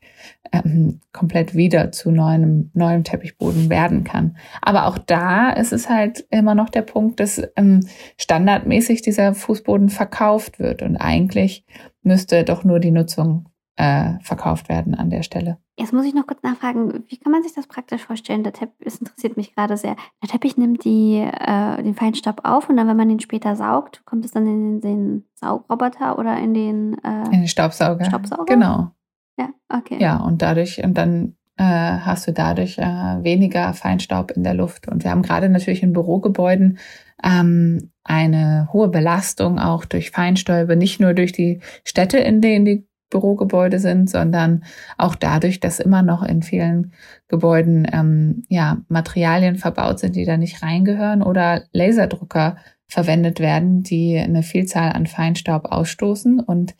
[0.53, 4.38] ähm, komplett wieder zu neuem, neuem Teppichboden werden kann.
[4.62, 7.86] Aber auch da ist es halt immer noch der Punkt, dass ähm,
[8.17, 10.84] standardmäßig dieser Fußboden verkauft wird.
[10.84, 11.65] Und eigentlich
[12.03, 15.57] müsste doch nur die Nutzung äh, verkauft werden an der Stelle.
[15.77, 18.43] Jetzt muss ich noch kurz nachfragen, wie kann man sich das praktisch vorstellen?
[18.43, 19.95] Der Teppich, das interessiert mich gerade sehr.
[20.21, 24.03] Der Teppich nimmt die, äh, den Feinstaub auf und dann, wenn man ihn später saugt,
[24.05, 28.05] kommt es dann in den Saugroboter oder in den, äh, in den Staubsauger.
[28.05, 28.45] Staubsauger?
[28.45, 28.91] Genau.
[29.37, 29.97] Ja, okay.
[29.99, 34.87] Ja, und dadurch, und dann äh, hast du dadurch äh, weniger Feinstaub in der Luft.
[34.87, 36.79] Und wir haben gerade natürlich in Bürogebäuden
[37.23, 42.87] ähm, eine hohe Belastung auch durch Feinstäube, nicht nur durch die Städte, in denen die
[43.09, 44.63] Bürogebäude sind, sondern
[44.97, 46.93] auch dadurch, dass immer noch in vielen
[47.27, 54.17] Gebäuden ähm, ja, Materialien verbaut sind, die da nicht reingehören oder Laserdrucker verwendet werden, die
[54.17, 56.75] eine Vielzahl an Feinstaub ausstoßen und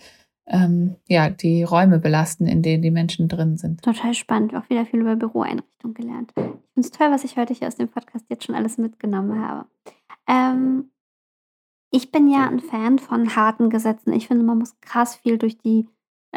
[0.50, 3.82] ähm, ja, die Räume belasten, in denen die Menschen drin sind.
[3.82, 6.32] Total spannend, auch wieder viel über Büroeinrichtungen gelernt.
[6.38, 9.42] Ich finde es toll, was ich heute hier aus dem Podcast jetzt schon alles mitgenommen
[9.42, 9.66] habe.
[10.26, 10.90] Ähm,
[11.92, 14.14] ich bin ja ein Fan von harten Gesetzen.
[14.14, 15.88] Ich finde, man muss krass viel durch die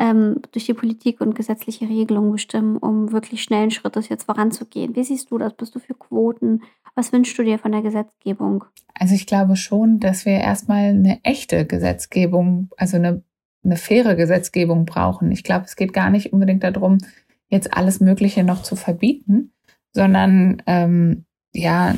[0.01, 4.97] ähm, durch die Politik und gesetzliche Regelungen bestimmen, um wirklich schnellen Schrittes jetzt voranzugehen.
[4.97, 5.53] Wie siehst du das?
[5.55, 6.63] Bist du für Quoten?
[6.95, 8.65] Was wünschst du dir von der Gesetzgebung?
[8.95, 13.23] Also ich glaube schon, dass wir erstmal eine echte Gesetzgebung, also eine,
[13.63, 15.31] eine faire Gesetzgebung brauchen.
[15.33, 16.97] Ich glaube, es geht gar nicht unbedingt darum,
[17.49, 19.53] jetzt alles Mögliche noch zu verbieten,
[19.93, 21.95] sondern ähm, ja,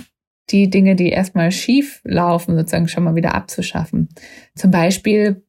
[0.50, 4.08] die Dinge, die erstmal schief laufen, sozusagen schon mal wieder abzuschaffen.
[4.56, 5.44] Zum Beispiel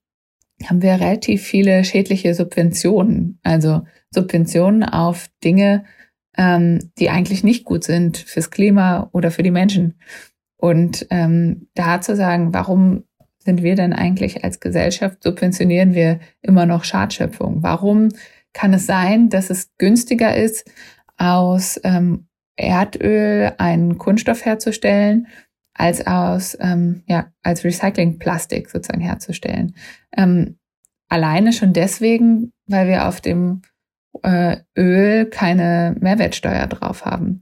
[0.69, 5.85] haben wir relativ viele schädliche Subventionen, also Subventionen auf Dinge,
[6.37, 9.99] ähm, die eigentlich nicht gut sind fürs Klima oder für die Menschen.
[10.57, 13.03] Und ähm, da zu sagen, warum
[13.39, 17.61] sind wir denn eigentlich als Gesellschaft, subventionieren wir immer noch Schadschöpfung?
[17.61, 18.09] Warum
[18.53, 20.69] kann es sein, dass es günstiger ist,
[21.17, 25.27] aus ähm, Erdöl einen Kunststoff herzustellen,
[25.73, 29.75] als aus, ähm, ja, als Recyclingplastik sozusagen herzustellen.
[30.15, 30.57] Ähm,
[31.09, 33.61] alleine schon deswegen, weil wir auf dem
[34.21, 37.41] äh, Öl keine Mehrwertsteuer drauf haben,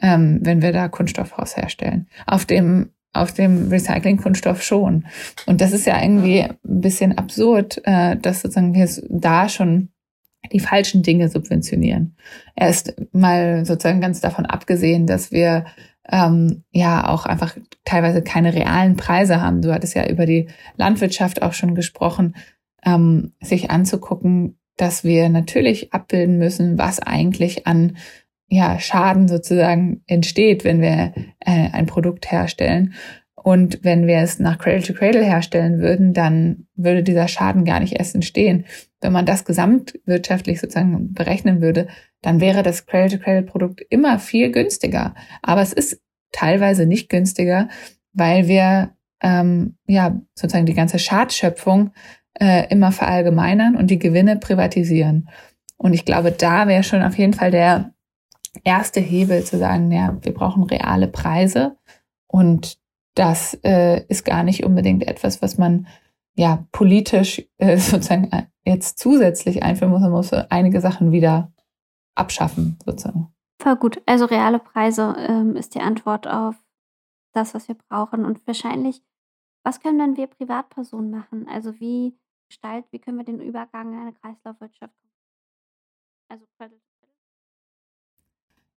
[0.00, 2.08] ähm, wenn wir da Kunststoff herstellen.
[2.26, 5.06] Auf dem auf dem Recycling-Kunststoff schon.
[5.46, 9.88] Und das ist ja irgendwie ein bisschen absurd, äh, dass sozusagen wir da schon
[10.52, 12.16] die falschen Dinge subventionieren.
[12.54, 15.66] Erst mal sozusagen ganz davon abgesehen, dass wir
[16.08, 19.62] ähm, ja auch einfach teilweise keine realen Preise haben.
[19.62, 22.36] Du hattest ja über die Landwirtschaft auch schon gesprochen,
[22.84, 27.96] ähm, sich anzugucken, dass wir natürlich abbilden müssen, was eigentlich an
[28.48, 32.94] ja, Schaden sozusagen entsteht, wenn wir äh, ein Produkt herstellen.
[33.34, 37.80] Und wenn wir es nach Cradle to Cradle herstellen würden, dann würde dieser Schaden gar
[37.80, 38.66] nicht erst entstehen.
[39.00, 41.88] Wenn man das gesamtwirtschaftlich sozusagen berechnen würde,
[42.22, 45.14] dann wäre das Cradle to Cradle Produkt immer viel günstiger.
[45.42, 46.00] Aber es ist
[46.32, 47.68] teilweise nicht günstiger,
[48.12, 51.92] weil wir ähm, ja sozusagen die ganze Schadschöpfung
[52.38, 55.28] äh, immer verallgemeinern und die Gewinne privatisieren.
[55.76, 57.94] Und ich glaube, da wäre schon auf jeden Fall der
[58.64, 61.76] erste Hebel zu sagen, ja, wir brauchen reale Preise
[62.26, 62.78] und
[63.14, 65.86] das äh, ist gar nicht unbedingt etwas, was man
[66.34, 68.30] ja politisch äh, sozusagen
[68.64, 70.02] jetzt zusätzlich einführen muss.
[70.02, 71.52] Man muss einige Sachen wieder
[72.14, 73.32] abschaffen, sozusagen.
[73.60, 74.02] Voll gut.
[74.06, 76.56] Also reale Preise ähm, ist die Antwort auf
[77.32, 78.24] das, was wir brauchen.
[78.24, 79.02] Und wahrscheinlich,
[79.64, 81.46] was können dann wir Privatpersonen machen?
[81.48, 82.16] Also wie
[82.48, 84.94] gestalten, wie können wir den Übergang in eine Kreislaufwirtschaft?
[86.28, 86.46] Also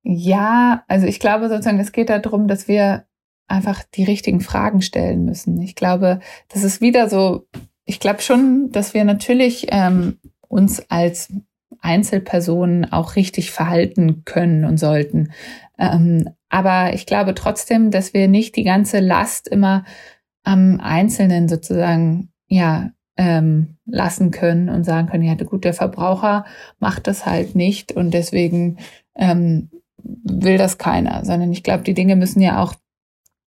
[0.04, 3.08] ja, also ich glaube sozusagen, es geht darum, dass wir
[3.48, 5.62] einfach die richtigen Fragen stellen müssen.
[5.62, 7.46] Ich glaube, das ist wieder so,
[7.86, 11.32] ich glaube schon, dass wir natürlich ähm, uns als
[11.82, 15.32] Einzelpersonen auch richtig verhalten können und sollten.
[15.78, 19.84] Ähm, aber ich glaube trotzdem, dass wir nicht die ganze Last immer
[20.44, 26.46] am Einzelnen sozusagen, ja, ähm, lassen können und sagen können, ja gut, der Verbraucher
[26.80, 28.78] macht das halt nicht und deswegen
[29.16, 32.74] ähm, will das keiner, sondern ich glaube, die Dinge müssen ja auch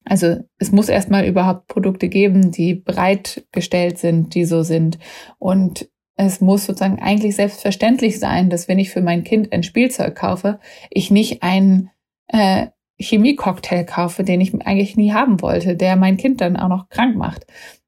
[0.09, 4.99] also es muss erstmal überhaupt Produkte geben, die bereitgestellt sind, die so sind.
[5.39, 10.15] Und es muss sozusagen eigentlich selbstverständlich sein, dass wenn ich für mein Kind ein Spielzeug
[10.15, 11.91] kaufe, ich nicht einen
[12.29, 16.89] äh, Chemiecocktail kaufe, den ich eigentlich nie haben wollte, der mein Kind dann auch noch
[16.89, 17.45] krank macht.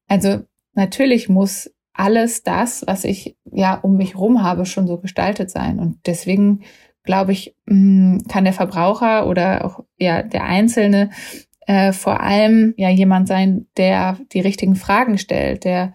[0.08, 0.40] Also
[0.74, 5.78] natürlich muss alles das, was ich ja um mich rum habe, schon so gestaltet sein.
[5.78, 6.62] Und deswegen
[7.04, 11.10] glaube ich, mm, kann der Verbraucher oder auch ja der Einzelne
[11.68, 15.92] äh, vor allem ja jemand sein, der die richtigen Fragen stellt, der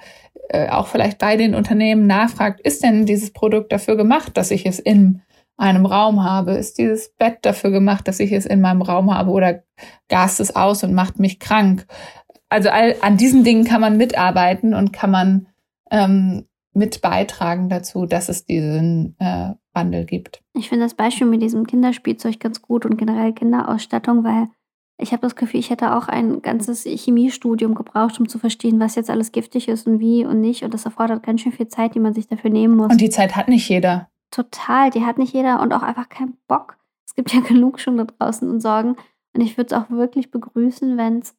[0.50, 4.68] äh, auch vielleicht bei den Unternehmen nachfragt, ist denn dieses Produkt dafür gemacht, dass ich
[4.68, 5.24] es in
[5.58, 6.52] einem Raum habe?
[6.52, 9.64] Ist dieses Bett dafür gemacht, dass ich es in meinem Raum habe oder
[10.10, 11.88] gast es aus und macht mich krank?
[12.50, 15.48] Also all, an diesen Dingen kann man mitarbeiten und kann man
[15.90, 20.44] ähm, mit beitragen dazu, dass es diesen äh, Wandel gibt.
[20.54, 24.50] Ich finde das Beispiel mit diesem Kinderspielzeug ganz gut und generell Kinderausstattung, weil
[24.98, 28.96] ich habe das Gefühl, ich hätte auch ein ganzes Chemiestudium gebraucht, um zu verstehen, was
[28.96, 30.64] jetzt alles giftig ist und wie und nicht.
[30.64, 32.92] Und das erfordert ganz schön viel Zeit, die man sich dafür nehmen muss.
[32.92, 34.10] Und die Zeit hat nicht jeder.
[34.32, 36.78] Total, die hat nicht jeder und auch einfach keinen Bock.
[37.08, 38.96] Es gibt ja genug schon da draußen und Sorgen.
[39.36, 41.36] Und ich würde es auch wirklich begrüßen, wenn es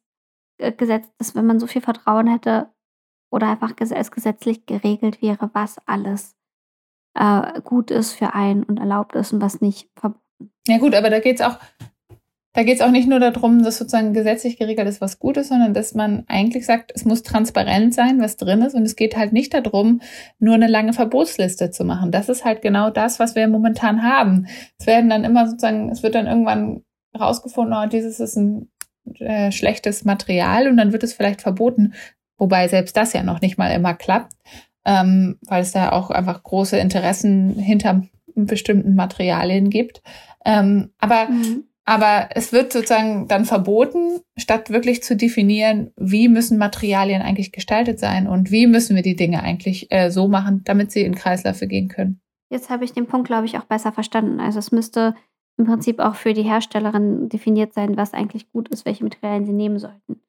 [0.57, 2.69] äh, gesetzt ist, wenn man so viel Vertrauen hätte
[3.31, 6.35] oder einfach es gesetzlich geregelt wäre, was alles
[7.15, 10.21] äh, gut ist für einen und erlaubt ist und was nicht verboten.
[10.67, 11.57] Ja gut, aber da geht es auch
[12.55, 15.49] da geht es auch nicht nur darum, dass sozusagen gesetzlich geregelt ist, was gut ist,
[15.49, 18.75] sondern dass man eigentlich sagt, es muss transparent sein, was drin ist.
[18.75, 19.99] Und es geht halt nicht darum,
[20.39, 22.11] nur eine lange Verbotsliste zu machen.
[22.11, 24.47] Das ist halt genau das, was wir momentan haben.
[24.79, 26.83] Es werden dann immer sozusagen, es wird dann irgendwann
[27.19, 28.71] rausgefunden, oh, dieses ist ein
[29.19, 31.93] äh, schlechtes Material und dann wird es vielleicht verboten.
[32.37, 34.31] Wobei selbst das ja noch nicht mal immer klappt,
[34.85, 40.01] ähm, weil es da auch einfach große Interessen hinter bestimmten Materialien gibt.
[40.45, 46.57] Ähm, aber mhm aber es wird sozusagen dann verboten, statt wirklich zu definieren, wie müssen
[46.57, 50.91] Materialien eigentlich gestaltet sein und wie müssen wir die Dinge eigentlich äh, so machen, damit
[50.91, 52.19] sie in Kreisläufe gehen können.
[52.49, 54.39] Jetzt habe ich den Punkt, glaube ich, auch besser verstanden.
[54.39, 55.15] Also es müsste
[55.57, 59.53] im Prinzip auch für die Herstellerin definiert sein, was eigentlich gut ist, welche Materialien sie
[59.53, 60.19] nehmen sollten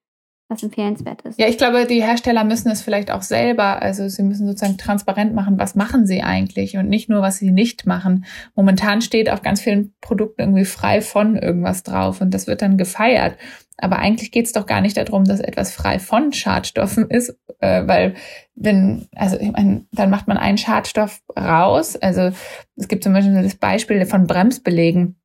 [0.49, 1.39] was empfehlenswert ist.
[1.39, 5.35] Ja, ich glaube, die Hersteller müssen es vielleicht auch selber, also sie müssen sozusagen transparent
[5.35, 8.25] machen, was machen sie eigentlich und nicht nur, was sie nicht machen.
[8.55, 12.79] Momentan steht auf ganz vielen Produkten irgendwie frei von irgendwas drauf und das wird dann
[12.79, 13.37] gefeiert.
[13.79, 17.87] Aber eigentlich geht es doch gar nicht darum, dass etwas frei von Schadstoffen ist, äh,
[17.87, 18.15] weil
[18.55, 21.97] wenn, also ich meine, dann macht man einen Schadstoff raus.
[21.97, 22.31] Also
[22.77, 25.17] es gibt zum Beispiel das Beispiel von Bremsbelegen.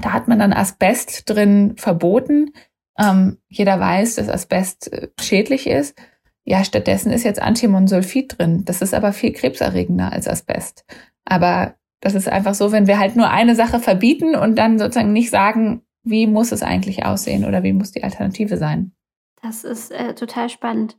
[0.00, 2.52] Da hat man dann Asbest drin verboten
[2.98, 5.98] ähm, jeder weiß, dass Asbest äh, schädlich ist.
[6.44, 8.64] Ja, stattdessen ist jetzt Antimonsulfid drin.
[8.64, 10.84] Das ist aber viel krebserregender als Asbest.
[11.24, 15.12] Aber das ist einfach so, wenn wir halt nur eine Sache verbieten und dann sozusagen
[15.12, 18.92] nicht sagen, wie muss es eigentlich aussehen oder wie muss die Alternative sein.
[19.40, 20.98] Das ist äh, total spannend.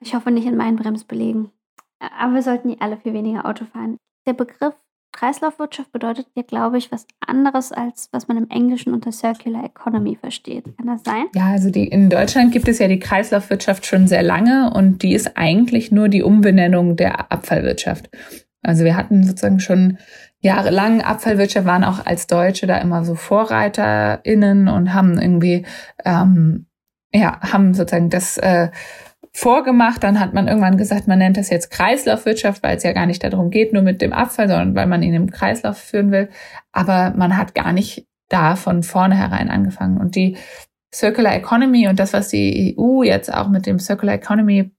[0.00, 1.50] Ich hoffe nicht in meinen Bremsbelegen.
[1.98, 3.96] Aber wir sollten alle viel weniger Auto fahren.
[4.26, 4.74] Der Begriff
[5.14, 10.16] Kreislaufwirtschaft bedeutet ja, glaube ich, was anderes, als was man im Englischen unter Circular Economy
[10.20, 10.64] versteht.
[10.76, 11.26] Kann das sein?
[11.34, 15.14] Ja, also die, in Deutschland gibt es ja die Kreislaufwirtschaft schon sehr lange und die
[15.14, 18.10] ist eigentlich nur die Umbenennung der Abfallwirtschaft.
[18.62, 19.98] Also wir hatten sozusagen schon
[20.40, 25.64] jahrelang Abfallwirtschaft, waren auch als Deutsche da immer so VorreiterInnen und haben irgendwie,
[26.04, 26.66] ähm,
[27.12, 28.68] ja, haben sozusagen das äh,
[29.34, 30.02] vorgemacht.
[30.02, 33.22] Dann hat man irgendwann gesagt, man nennt das jetzt Kreislaufwirtschaft, weil es ja gar nicht
[33.22, 36.30] darum geht, nur mit dem Abfall, sondern weil man ihn im Kreislauf führen will.
[36.72, 39.98] Aber man hat gar nicht da von vornherein angefangen.
[39.98, 40.36] Und die
[40.94, 44.70] Circular Economy und das, was die EU jetzt auch mit dem Circular Economy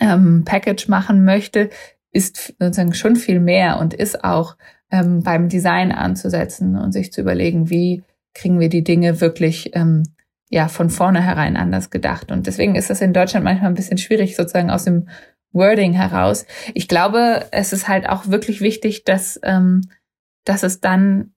[0.00, 1.68] ähm, Package machen möchte,
[2.10, 4.56] ist sozusagen schon viel mehr und ist auch
[4.90, 10.04] ähm, beim Design anzusetzen und sich zu überlegen, wie kriegen wir die Dinge wirklich ähm,
[10.54, 12.30] ja von vornherein anders gedacht.
[12.30, 15.08] Und deswegen ist das in Deutschland manchmal ein bisschen schwierig, sozusagen aus dem
[15.52, 16.46] Wording heraus.
[16.74, 19.80] Ich glaube, es ist halt auch wirklich wichtig, dass, ähm,
[20.44, 21.34] dass es dann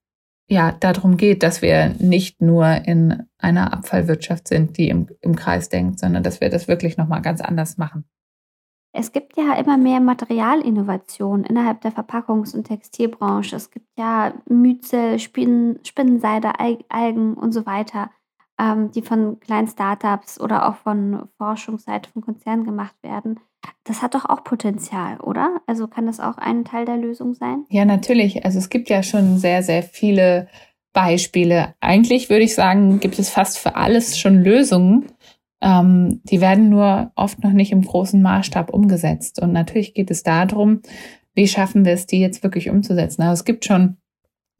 [0.47, 5.69] ja darum geht, dass wir nicht nur in einer Abfallwirtschaft sind, die im, im Kreis
[5.69, 8.05] denkt, sondern dass wir das wirklich nochmal ganz anders machen.
[8.93, 13.55] Es gibt ja immer mehr Materialinnovationen innerhalb der Verpackungs- und Textilbranche.
[13.55, 16.53] Es gibt ja Myzel, Spinnen, Spinnenseide,
[16.89, 18.11] Algen und so weiter,
[18.59, 23.39] ähm, die von kleinen Startups oder auch von Forschungsseite von Konzernen gemacht werden.
[23.83, 25.57] Das hat doch auch Potenzial, oder?
[25.65, 27.65] Also kann das auch ein Teil der Lösung sein?
[27.69, 28.45] Ja, natürlich.
[28.45, 30.47] Also es gibt ja schon sehr, sehr viele
[30.93, 31.75] Beispiele.
[31.79, 35.05] Eigentlich würde ich sagen, gibt es fast für alles schon Lösungen.
[35.61, 39.41] Ähm, die werden nur oft noch nicht im großen Maßstab umgesetzt.
[39.41, 40.81] Und natürlich geht es darum,
[41.33, 43.21] wie schaffen wir es, die jetzt wirklich umzusetzen.
[43.21, 43.97] Also es gibt schon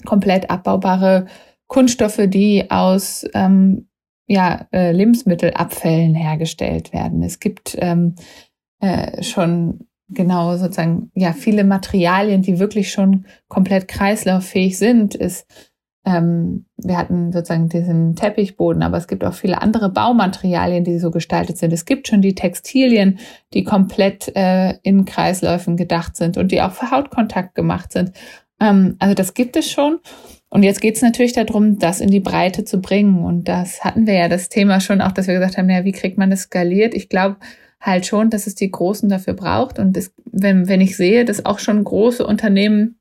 [0.06, 1.26] komplett abbaubare
[1.68, 3.88] Kunststoffe, die aus ähm,
[4.28, 7.24] ja, äh, Lebensmittelabfällen hergestellt werden.
[7.24, 8.16] Es gibt ähm,
[8.80, 15.16] äh, schon genau sozusagen ja viele Materialien, die wirklich schon komplett kreislauffähig sind.
[15.16, 15.46] Ist
[16.06, 21.12] ähm, wir hatten sozusagen diesen Teppichboden, aber es gibt auch viele andere Baumaterialien, die so
[21.12, 21.74] gestaltet sind.
[21.74, 23.20] Es gibt schon die Textilien,
[23.54, 28.14] die komplett äh, in Kreisläufen gedacht sind und die auch für Hautkontakt gemacht sind.
[28.62, 30.00] Ähm, also das gibt es schon.
[30.50, 33.24] Und jetzt geht es natürlich darum, das in die Breite zu bringen.
[33.26, 35.92] Und das hatten wir ja das Thema schon auch, dass wir gesagt haben, ja, wie
[35.92, 36.94] kriegt man das skaliert?
[36.94, 37.38] Ich glaube
[37.82, 39.78] halt schon, dass es die Großen dafür braucht.
[39.78, 42.98] Und das, wenn, wenn ich sehe, dass auch schon große Unternehmen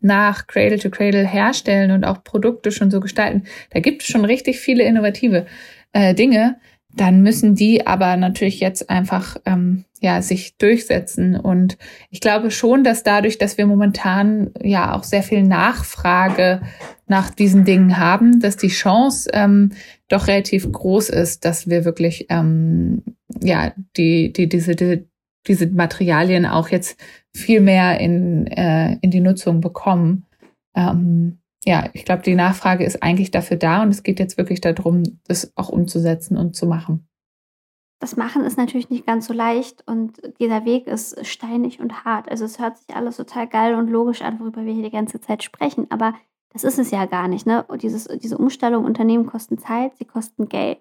[0.00, 4.24] nach Cradle to Cradle herstellen und auch Produkte schon so gestalten, da gibt es schon
[4.24, 5.46] richtig viele innovative
[5.92, 6.58] äh, Dinge.
[6.96, 11.36] Dann müssen die aber natürlich jetzt einfach ähm, ja sich durchsetzen.
[11.36, 11.76] Und
[12.10, 16.62] ich glaube schon, dass dadurch, dass wir momentan ja auch sehr viel Nachfrage
[17.06, 19.72] nach diesen Dingen haben, dass die Chance ähm,
[20.08, 23.02] doch relativ groß ist, dass wir wirklich ähm,
[23.42, 25.06] ja die die diese die,
[25.46, 26.98] diese Materialien auch jetzt
[27.32, 30.24] viel mehr in, äh, in die Nutzung bekommen.
[30.74, 34.60] Ähm, ja, ich glaube, die Nachfrage ist eigentlich dafür da und es geht jetzt wirklich
[34.60, 37.08] darum, das auch umzusetzen und zu machen.
[37.98, 42.30] Das Machen ist natürlich nicht ganz so leicht und dieser Weg ist steinig und hart.
[42.30, 45.20] Also es hört sich alles total geil und logisch an, worüber wir hier die ganze
[45.20, 46.14] Zeit sprechen, aber
[46.52, 47.46] das ist es ja gar nicht.
[47.46, 47.64] Ne?
[47.64, 50.78] Und dieses, diese Umstellung, Unternehmen kosten Zeit, sie kosten Geld,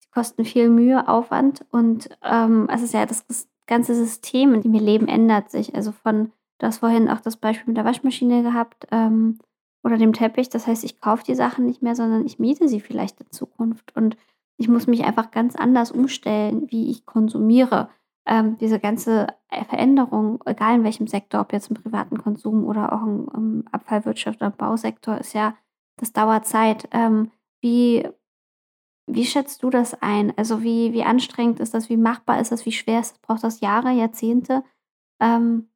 [0.00, 3.24] sie kosten viel Mühe, Aufwand und ähm, es ist ja das,
[3.66, 5.74] ganze System, in dem wir leben, ändert sich.
[5.74, 9.38] Also von, du hast vorhin auch das Beispiel mit der Waschmaschine gehabt ähm,
[9.82, 10.48] oder dem Teppich.
[10.48, 13.96] Das heißt, ich kaufe die Sachen nicht mehr, sondern ich miete sie vielleicht in Zukunft.
[13.96, 14.16] Und
[14.56, 17.88] ich muss mich einfach ganz anders umstellen, wie ich konsumiere.
[18.26, 19.26] Ähm, diese ganze
[19.68, 24.40] Veränderung, egal in welchem Sektor, ob jetzt im privaten Konsum oder auch im, im Abfallwirtschaft
[24.40, 25.56] oder Bausektor, ist ja,
[25.96, 26.88] das dauert Zeit.
[26.92, 28.08] Ähm, wie
[29.06, 30.36] wie schätzt du das ein?
[30.36, 31.88] Also wie, wie anstrengend ist das?
[31.88, 32.64] Wie machbar ist das?
[32.66, 33.18] Wie schwer ist das?
[33.20, 34.62] Braucht das Jahre, Jahrzehnte?
[35.20, 35.68] Ähm,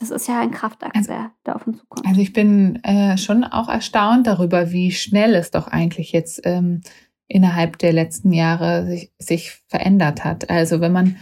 [0.00, 2.06] das ist ja ein Kraftakt, also, der da auf uns zukommt.
[2.06, 6.80] Also ich bin äh, schon auch erstaunt darüber, wie schnell es doch eigentlich jetzt ähm,
[7.28, 10.48] innerhalb der letzten Jahre sich, sich verändert hat.
[10.48, 11.16] Also wenn man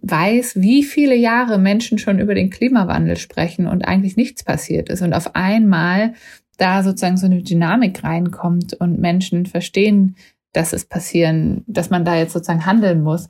[0.00, 5.02] weiß, wie viele Jahre Menschen schon über den Klimawandel sprechen und eigentlich nichts passiert ist
[5.02, 6.14] und auf einmal
[6.56, 10.16] da sozusagen so eine Dynamik reinkommt und Menschen verstehen,
[10.52, 13.28] dass es passieren, dass man da jetzt sozusagen handeln muss.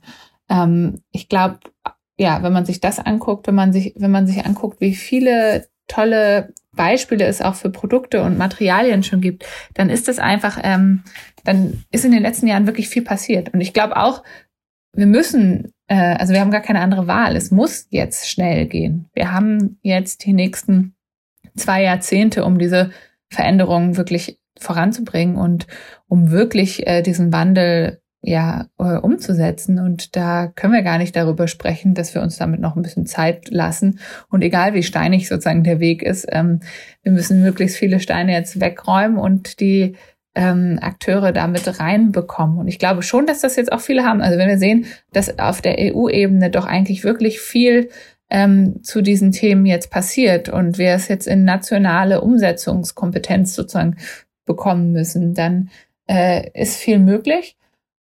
[0.49, 1.59] Ähm, ich glaube,
[2.17, 5.67] ja, wenn man sich das anguckt, wenn man sich, wenn man sich anguckt, wie viele
[5.87, 11.03] tolle Beispiele es auch für Produkte und Materialien schon gibt, dann ist es einfach, ähm,
[11.43, 13.53] dann ist in den letzten Jahren wirklich viel passiert.
[13.53, 14.23] Und ich glaube auch,
[14.95, 17.35] wir müssen, äh, also wir haben gar keine andere Wahl.
[17.35, 19.09] Es muss jetzt schnell gehen.
[19.13, 20.95] Wir haben jetzt die nächsten
[21.55, 22.91] zwei Jahrzehnte, um diese
[23.29, 25.67] Veränderungen wirklich voranzubringen und
[26.07, 29.79] um wirklich äh, diesen Wandel ja äh, umzusetzen.
[29.79, 33.05] Und da können wir gar nicht darüber sprechen, dass wir uns damit noch ein bisschen
[33.05, 33.99] Zeit lassen.
[34.29, 36.61] Und egal wie steinig sozusagen der Weg ist, ähm,
[37.03, 39.95] wir müssen möglichst viele Steine jetzt wegräumen und die
[40.35, 42.57] ähm, Akteure damit reinbekommen.
[42.57, 44.21] Und ich glaube schon, dass das jetzt auch viele haben.
[44.21, 47.89] Also wenn wir sehen, dass auf der EU-Ebene doch eigentlich wirklich viel
[48.29, 53.97] ähm, zu diesen Themen jetzt passiert und wir es jetzt in nationale Umsetzungskompetenz sozusagen
[54.45, 55.69] bekommen müssen, dann
[56.07, 57.57] äh, ist viel möglich.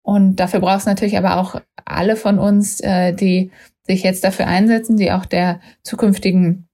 [0.08, 3.50] Und dafür braucht es natürlich aber auch alle von uns, äh, die
[3.82, 6.66] sich jetzt dafür einsetzen, die auch der zukünftigen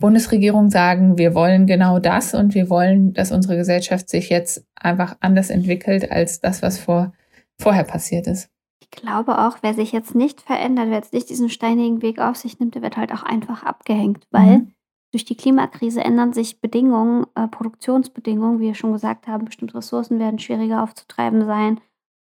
[0.00, 5.16] Bundesregierung sagen, wir wollen genau das und wir wollen, dass unsere Gesellschaft sich jetzt einfach
[5.20, 7.12] anders entwickelt als das, was vor,
[7.56, 8.50] vorher passiert ist.
[8.80, 12.34] Ich glaube auch, wer sich jetzt nicht verändert, wer jetzt nicht diesen steinigen Weg auf
[12.34, 14.72] sich nimmt, der wird halt auch einfach abgehängt, weil mhm.
[15.12, 20.18] durch die Klimakrise ändern sich Bedingungen, äh, Produktionsbedingungen, wie wir schon gesagt haben, bestimmte Ressourcen
[20.18, 21.78] werden schwieriger aufzutreiben sein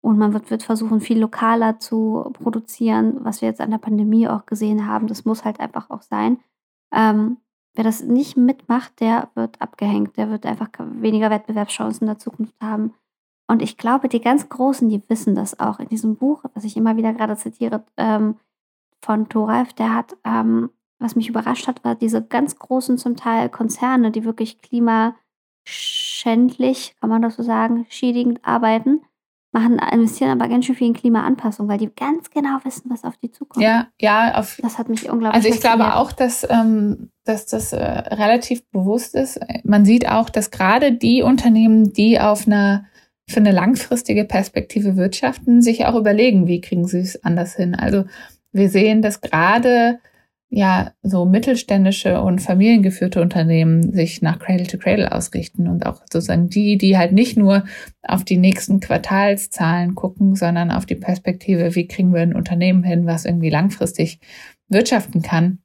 [0.06, 4.28] und man wird, wird versuchen, viel lokaler zu produzieren, was wir jetzt an der Pandemie
[4.28, 5.08] auch gesehen haben.
[5.08, 6.38] Das muss halt einfach auch sein.
[6.94, 7.38] Ähm,
[7.74, 12.54] wer das nicht mitmacht, der wird abgehängt, der wird einfach weniger Wettbewerbschancen in der Zukunft
[12.62, 12.94] haben.
[13.48, 15.80] Und ich glaube, die ganz Großen, die wissen das auch.
[15.80, 18.36] In diesem Buch, was ich immer wieder gerade zitiere, ähm,
[19.04, 23.50] von Thoralf, der hat, ähm, was mich überrascht hat, war diese ganz großen zum Teil
[23.50, 29.02] Konzerne, die wirklich klimaschändlich, kann man das so sagen, schädigend arbeiten,
[29.56, 33.18] machen, investieren aber ganz schön viel in Klimaanpassung, weil die ganz genau wissen, was auf
[33.18, 33.64] die zukommt.
[33.64, 35.44] Ja, ja, auf, das hat mich unglaublich.
[35.44, 39.40] Also ich glaube auch, dass, ähm, dass das äh, relativ bewusst ist.
[39.64, 42.86] Man sieht auch, dass gerade die Unternehmen, die auf einer
[43.28, 47.74] für eine langfristige Perspektive wirtschaften, sich auch überlegen, wie kriegen sie es anders hin.
[47.74, 48.06] Also
[48.52, 50.00] wir sehen, dass gerade
[50.50, 56.50] ja so mittelständische und familiengeführte Unternehmen sich nach Cradle to Cradle ausrichten und auch sozusagen
[56.50, 57.66] die, die halt nicht nur
[58.04, 63.06] auf die nächsten Quartalszahlen gucken, sondern auf die Perspektive, wie kriegen wir ein Unternehmen hin,
[63.06, 64.20] was irgendwie langfristig
[64.70, 65.60] wirtschaften kann.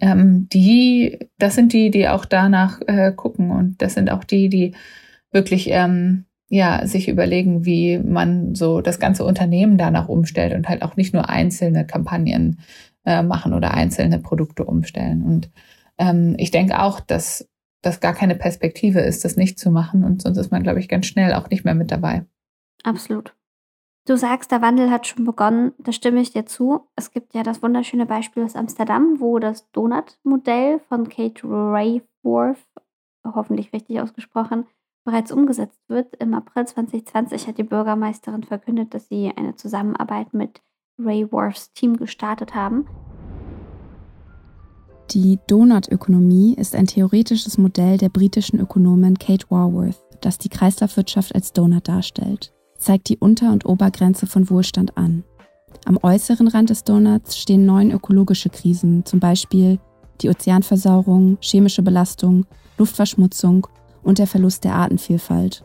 [0.00, 4.48] Ähm, die, das sind die, die auch danach äh, gucken und das sind auch die,
[4.48, 4.74] die
[5.32, 10.82] wirklich ähm, ja, sich überlegen, wie man so das ganze Unternehmen danach umstellt und halt
[10.82, 12.60] auch nicht nur einzelne Kampagnen
[13.04, 15.22] äh, machen oder einzelne Produkte umstellen.
[15.22, 15.50] Und
[15.98, 17.48] ähm, ich denke auch, dass
[17.82, 20.04] das gar keine Perspektive ist, das nicht zu machen.
[20.04, 22.24] Und sonst ist man, glaube ich, ganz schnell auch nicht mehr mit dabei.
[22.84, 23.34] Absolut.
[24.04, 25.72] Du sagst, der Wandel hat schon begonnen.
[25.78, 26.88] Da stimme ich dir zu.
[26.96, 32.58] Es gibt ja das wunderschöne Beispiel aus Amsterdam, wo das Donut-Modell von Kate Rayworth,
[33.24, 34.66] hoffentlich richtig ausgesprochen,
[35.04, 36.16] bereits umgesetzt wird.
[36.16, 40.62] Im April 2020 hat die Bürgermeisterin verkündet, dass sie eine Zusammenarbeit mit
[40.98, 42.86] Ray Worths Team gestartet haben.
[45.10, 51.52] Die Donutökonomie ist ein theoretisches Modell der britischen Ökonomin Kate Warworth, das die Kreislaufwirtschaft als
[51.52, 55.24] Donut darstellt, zeigt die Unter- und Obergrenze von Wohlstand an.
[55.84, 59.78] Am äußeren Rand des Donuts stehen neun ökologische Krisen, zum Beispiel
[60.20, 62.46] die Ozeanversauerung, chemische Belastung,
[62.78, 63.66] Luftverschmutzung
[64.02, 65.64] und der Verlust der Artenvielfalt.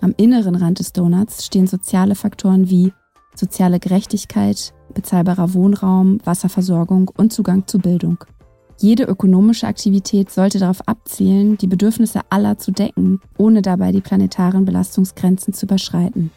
[0.00, 2.92] Am inneren Rand des Donuts stehen soziale Faktoren wie
[3.38, 8.18] soziale Gerechtigkeit, bezahlbarer Wohnraum, Wasserversorgung und Zugang zu Bildung.
[8.78, 14.64] Jede ökonomische Aktivität sollte darauf abzielen, die Bedürfnisse aller zu decken, ohne dabei die planetaren
[14.64, 16.30] Belastungsgrenzen zu überschreiten.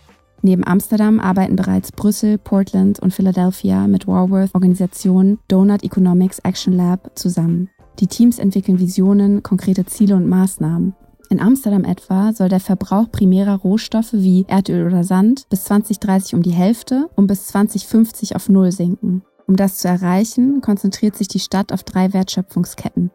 [0.44, 7.12] Neben Amsterdam arbeiten bereits Brüssel, Portland und Philadelphia mit Warworth Organisation Donut Economics Action Lab
[7.16, 7.70] zusammen.
[8.00, 10.94] Die Teams entwickeln Visionen, konkrete Ziele und Maßnahmen
[11.30, 16.42] in Amsterdam etwa soll der Verbrauch primärer Rohstoffe wie Erdöl oder Sand bis 2030 um
[16.42, 19.24] die Hälfte und bis 2050 auf Null sinken.
[19.48, 23.12] Um das zu erreichen, konzentriert sich die Stadt auf drei Wertschöpfungsketten.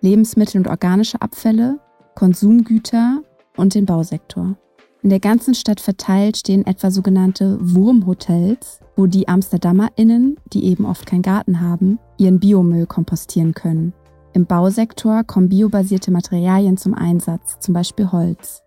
[0.00, 1.78] Lebensmittel und organische Abfälle,
[2.14, 3.22] Konsumgüter
[3.56, 4.56] und den Bausektor.
[5.02, 11.06] In der ganzen Stadt verteilt stehen etwa sogenannte Wurmhotels, wo die AmsterdamerInnen, die eben oft
[11.06, 13.92] keinen Garten haben, ihren Biomüll kompostieren können.
[14.34, 18.62] Im Bausektor kommen biobasierte Materialien zum Einsatz, zum Beispiel Holz.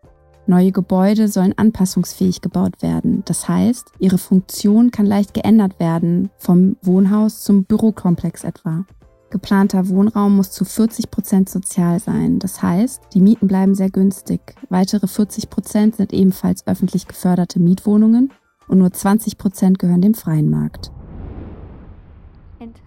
[0.45, 3.21] Neue Gebäude sollen anpassungsfähig gebaut werden.
[3.25, 8.85] Das heißt, ihre Funktion kann leicht geändert werden, vom Wohnhaus zum Bürokomplex etwa.
[9.29, 12.39] Geplanter Wohnraum muss zu 40 Prozent sozial sein.
[12.39, 14.55] Das heißt, die Mieten bleiben sehr günstig.
[14.69, 18.31] Weitere 40 Prozent sind ebenfalls öffentlich geförderte Mietwohnungen
[18.69, 20.93] und nur 20 Prozent gehören dem freien Markt.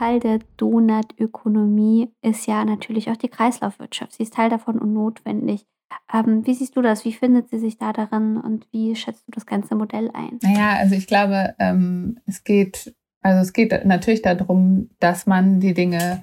[0.00, 4.14] Teil der Donutökonomie ist ja natürlich auch die Kreislaufwirtschaft.
[4.14, 5.66] Sie ist Teil davon und notwendig.
[6.12, 7.04] Ähm, wie siehst du das?
[7.04, 10.38] Wie findet sie sich da darin und wie schätzt du das ganze Modell ein?
[10.42, 15.74] Naja, also ich glaube, ähm, es geht, also es geht natürlich darum, dass man die
[15.74, 16.22] Dinge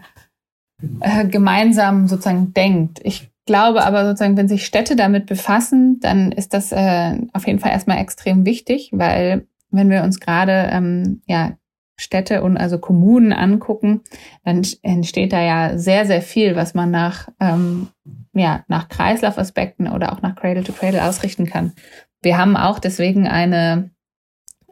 [1.01, 2.99] äh, gemeinsam sozusagen denkt.
[3.03, 7.59] Ich glaube aber sozusagen, wenn sich Städte damit befassen, dann ist das äh, auf jeden
[7.59, 11.57] Fall erstmal extrem wichtig, weil wenn wir uns gerade ähm, ja
[12.00, 14.02] Städte und also Kommunen angucken,
[14.43, 17.88] dann entsteht da ja sehr, sehr viel, was man nach, ähm,
[18.34, 21.74] ja, nach Kreislaufaspekten oder auch nach Cradle to Cradle ausrichten kann.
[22.22, 23.89] Wir haben auch deswegen eine,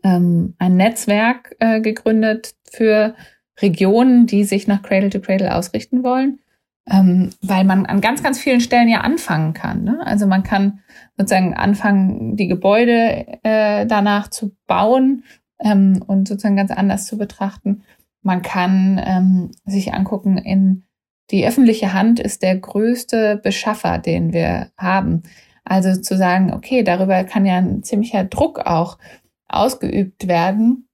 [0.03, 3.15] ähm, ein Netzwerk äh, gegründet für
[3.59, 6.39] Regionen, die sich nach Cradle to Cradle ausrichten wollen,
[6.87, 9.83] ähm, weil man an ganz, ganz vielen Stellen ja anfangen kann.
[9.83, 9.99] Ne?
[10.05, 10.81] Also man kann
[11.17, 15.23] sozusagen anfangen, die Gebäude äh, danach zu bauen
[15.59, 17.83] ähm, und sozusagen ganz anders zu betrachten.
[18.21, 20.83] Man kann ähm, sich angucken, in
[21.31, 25.23] die öffentliche Hand ist der größte Beschaffer, den wir haben.
[25.63, 28.99] Also zu sagen, okay, darüber kann ja ein ziemlicher Druck auch
[29.47, 30.85] ausgeübt werden,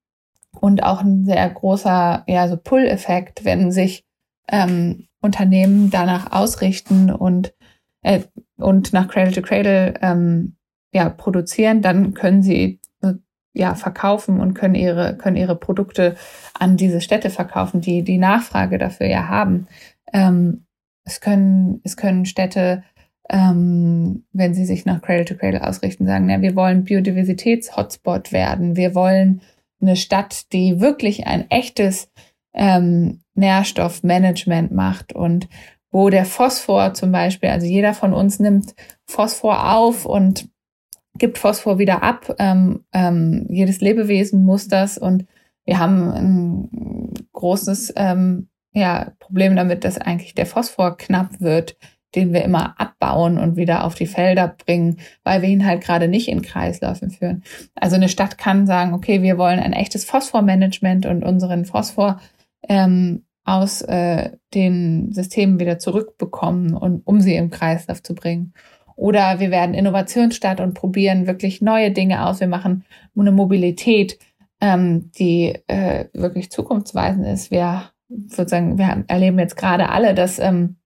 [0.59, 4.05] und auch ein sehr großer ja, so Pull-Effekt, wenn sich
[4.49, 7.53] ähm, Unternehmen danach ausrichten und,
[8.01, 8.21] äh,
[8.57, 10.57] und nach Cradle to Cradle ähm,
[10.93, 12.80] ja, produzieren, dann können sie
[13.53, 16.15] ja verkaufen und können ihre können ihre Produkte
[16.57, 19.67] an diese Städte verkaufen, die die Nachfrage dafür ja haben.
[20.13, 20.65] Ähm,
[21.03, 22.83] es können es können Städte,
[23.29, 28.75] ähm, wenn sie sich nach Cradle to Cradle ausrichten, sagen, ja, wir wollen Biodiversitäts-Hotspot werden,
[28.75, 29.41] wir wollen
[29.81, 32.09] eine Stadt, die wirklich ein echtes
[32.53, 35.47] ähm, Nährstoffmanagement macht und
[35.91, 38.75] wo der Phosphor zum Beispiel, also jeder von uns nimmt
[39.05, 40.49] Phosphor auf und
[41.21, 42.35] gibt Phosphor wieder ab.
[42.39, 45.27] Ähm, ähm, jedes Lebewesen muss das und
[45.65, 51.77] wir haben ein großes ähm, ja, Problem damit, dass eigentlich der Phosphor knapp wird,
[52.15, 56.07] den wir immer abbauen und wieder auf die Felder bringen, weil wir ihn halt gerade
[56.07, 57.43] nicht in Kreisläufen führen.
[57.75, 62.19] Also eine Stadt kann sagen, okay, wir wollen ein echtes Phosphormanagement und unseren Phosphor
[62.67, 68.53] ähm, aus äh, den Systemen wieder zurückbekommen und um sie im Kreislauf zu bringen.
[68.95, 72.39] Oder wir werden Innovationsstadt und probieren wirklich neue Dinge aus.
[72.39, 72.85] Wir machen
[73.17, 74.17] eine Mobilität,
[74.59, 77.51] ähm, die äh, wirklich zukunftsweisend ist.
[77.51, 77.91] Wir
[78.27, 80.77] sozusagen, wir erleben jetzt gerade alle, dass ähm,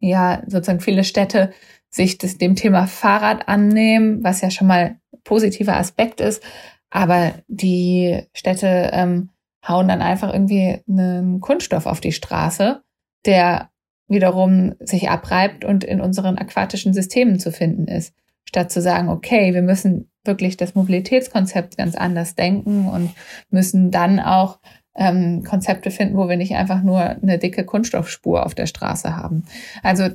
[0.00, 1.52] ja sozusagen viele Städte
[1.90, 6.42] sich das, dem Thema Fahrrad annehmen, was ja schon mal positiver Aspekt ist.
[6.90, 9.30] Aber die Städte ähm,
[9.66, 12.82] hauen dann einfach irgendwie einen Kunststoff auf die Straße,
[13.24, 13.70] der
[14.08, 18.14] wiederum sich abreibt und in unseren aquatischen Systemen zu finden ist.
[18.44, 23.10] Statt zu sagen, okay, wir müssen wirklich das Mobilitätskonzept ganz anders denken und
[23.50, 24.58] müssen dann auch
[24.94, 29.44] ähm, Konzepte finden, wo wir nicht einfach nur eine dicke Kunststoffspur auf der Straße haben.
[29.82, 30.08] Also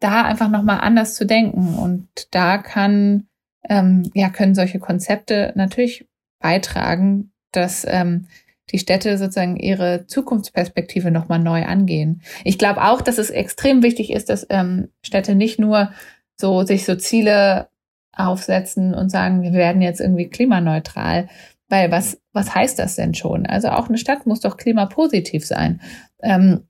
[0.00, 3.26] da einfach nochmal anders zu denken und da kann,
[3.68, 6.06] ähm, ja, können solche Konzepte natürlich
[6.40, 8.26] beitragen, dass ähm,
[8.72, 12.22] die Städte sozusagen ihre Zukunftsperspektive nochmal neu angehen.
[12.44, 15.92] Ich glaube auch, dass es extrem wichtig ist, dass ähm, Städte nicht nur
[16.36, 17.68] so sich so Ziele
[18.14, 21.28] aufsetzen und sagen, wir werden jetzt irgendwie klimaneutral,
[21.68, 23.46] weil was, was heißt das denn schon?
[23.46, 25.80] Also auch eine Stadt muss doch klimapositiv sein.
[26.22, 26.66] Ähm,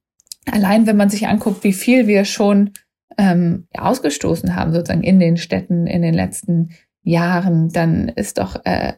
[0.50, 2.70] allein wenn man sich anguckt, wie viel wir schon
[3.18, 6.70] ähm, ausgestoßen haben, sozusagen in den Städten in den letzten
[7.02, 8.94] Jahren, dann ist doch äh,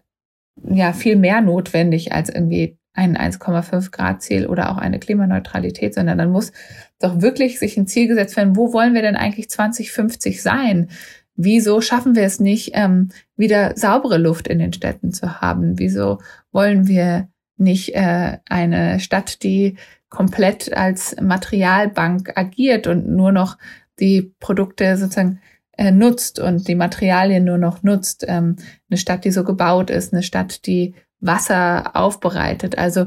[0.68, 6.16] ja viel mehr notwendig als irgendwie ein 1,5 Grad Ziel oder auch eine Klimaneutralität, sondern
[6.16, 6.52] dann muss
[7.00, 10.88] doch wirklich sich ein Ziel gesetzt werden, wo wollen wir denn eigentlich 2050 sein?
[11.36, 15.78] Wieso schaffen wir es nicht, ähm, wieder saubere Luft in den Städten zu haben?
[15.78, 16.18] Wieso
[16.52, 19.76] wollen wir nicht äh, eine Stadt, die
[20.08, 23.58] komplett als Materialbank agiert und nur noch
[23.98, 25.40] die Produkte sozusagen
[25.76, 28.24] äh, nutzt und die Materialien nur noch nutzt?
[28.28, 28.54] Ähm,
[28.88, 30.94] eine Stadt, die so gebaut ist, eine Stadt, die
[31.24, 32.78] Wasser aufbereitet.
[32.78, 33.06] Also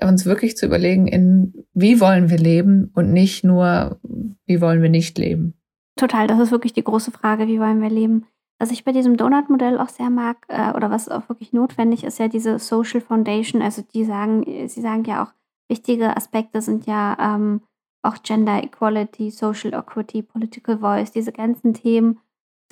[0.00, 4.00] uns wirklich zu überlegen, in wie wollen wir leben und nicht nur,
[4.46, 5.54] wie wollen wir nicht leben.
[5.96, 8.26] Total, das ist wirklich die große Frage, wie wollen wir leben.
[8.58, 12.18] Was ich bei diesem Donut-Modell auch sehr mag, äh, oder was auch wirklich notwendig ist,
[12.18, 13.60] ja diese Social Foundation.
[13.60, 15.32] Also die sagen, sie sagen ja auch,
[15.68, 17.62] wichtige Aspekte sind ja ähm,
[18.02, 22.18] auch Gender Equality, Social Equity, Political Voice, diese ganzen Themen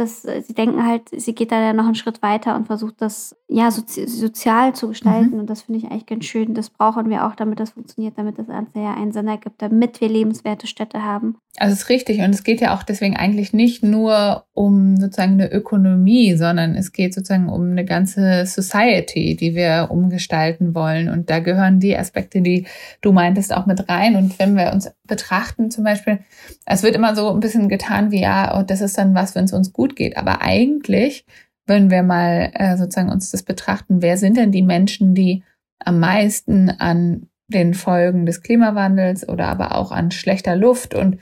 [0.01, 2.95] das, äh, sie denken halt, sie geht da ja noch einen Schritt weiter und versucht
[2.99, 5.35] das ja sozi sozial zu gestalten.
[5.35, 5.41] Mhm.
[5.41, 6.55] Und das finde ich eigentlich ganz schön.
[6.55, 10.01] Das brauchen wir auch, damit das funktioniert, damit das Ganze ja einen Sinn ergibt, damit
[10.01, 11.37] wir lebenswerte Städte haben.
[11.59, 12.21] Also es ist richtig.
[12.21, 16.93] Und es geht ja auch deswegen eigentlich nicht nur um sozusagen eine Ökonomie, sondern es
[16.93, 21.09] geht sozusagen um eine ganze Society, die wir umgestalten wollen.
[21.09, 22.67] Und da gehören die Aspekte, die
[23.01, 24.17] du meintest, auch mit rein.
[24.17, 26.21] Und wenn wir uns betrachten, zum Beispiel,
[26.67, 29.45] es wird immer so ein bisschen getan wie, ja, und das ist dann was, wenn
[29.45, 30.17] es uns gut geht.
[30.17, 31.25] Aber eigentlich,
[31.67, 35.45] wenn wir mal äh, sozusagen uns das betrachten, wer sind denn die Menschen, die
[35.79, 41.19] am meisten an den Folgen des Klimawandels oder aber auch an schlechter Luft und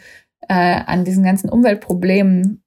[0.48, 2.62] äh, an diesen ganzen Umweltproblemen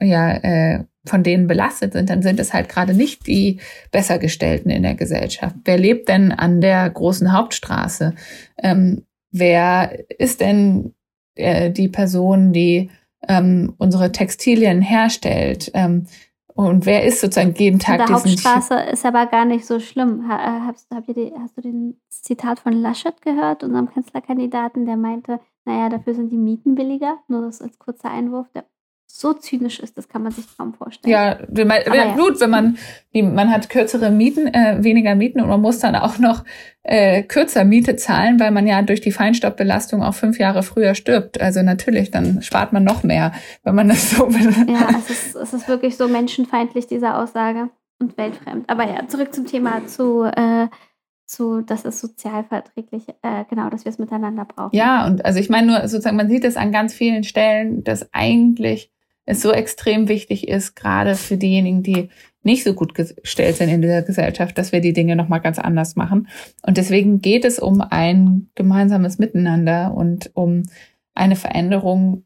[0.00, 4.82] ja äh, von denen belastet sind, dann sind es halt gerade nicht die Bessergestellten in
[4.82, 5.56] der Gesellschaft.
[5.64, 8.14] Wer lebt denn an der großen Hauptstraße?
[8.62, 10.94] Ähm, wer ist denn
[11.34, 12.90] äh, die Person, die
[13.26, 15.70] ähm, unsere Textilien herstellt?
[15.74, 16.06] Ähm,
[16.54, 20.24] und wer ist sozusagen jeden Tag Die Hauptstraße ist aber gar nicht so schlimm.
[20.28, 20.34] Äh,
[20.66, 25.38] hast, habt ihr die, hast du den Zitat von Laschet gehört, unserem Kanzlerkandidaten, der meinte,
[25.64, 27.18] naja, dafür sind die Mieten billiger.
[27.28, 28.48] Nur das als kurzer Einwurf.
[28.54, 28.64] Der
[29.10, 31.10] so zynisch ist, das kann man sich kaum vorstellen.
[31.10, 32.78] Ja, wenn man, ja, gut, wenn man,
[33.14, 36.44] die, man hat kürzere Mieten, äh, weniger Mieten und man muss dann auch noch
[36.82, 41.40] äh, kürzer Miete zahlen, weil man ja durch die Feinstaubbelastung auch fünf Jahre früher stirbt.
[41.40, 43.32] Also natürlich, dann spart man noch mehr,
[43.64, 44.72] wenn man das so will.
[44.72, 48.68] Ja, es ist, es ist wirklich so menschenfeindlich, diese Aussage und weltfremd.
[48.68, 50.68] Aber ja, zurück zum Thema zu, äh,
[51.24, 54.76] zu, dass es sozial verträglich, äh, genau, dass wir es miteinander brauchen.
[54.76, 58.12] Ja, und also ich meine nur sozusagen, man sieht es an ganz vielen Stellen, dass
[58.12, 58.92] eigentlich
[59.28, 62.08] es so extrem wichtig ist, gerade für diejenigen, die
[62.42, 65.96] nicht so gut gestellt sind in dieser Gesellschaft, dass wir die Dinge nochmal ganz anders
[65.96, 66.28] machen.
[66.62, 70.62] Und deswegen geht es um ein gemeinsames Miteinander und um
[71.14, 72.24] eine Veränderung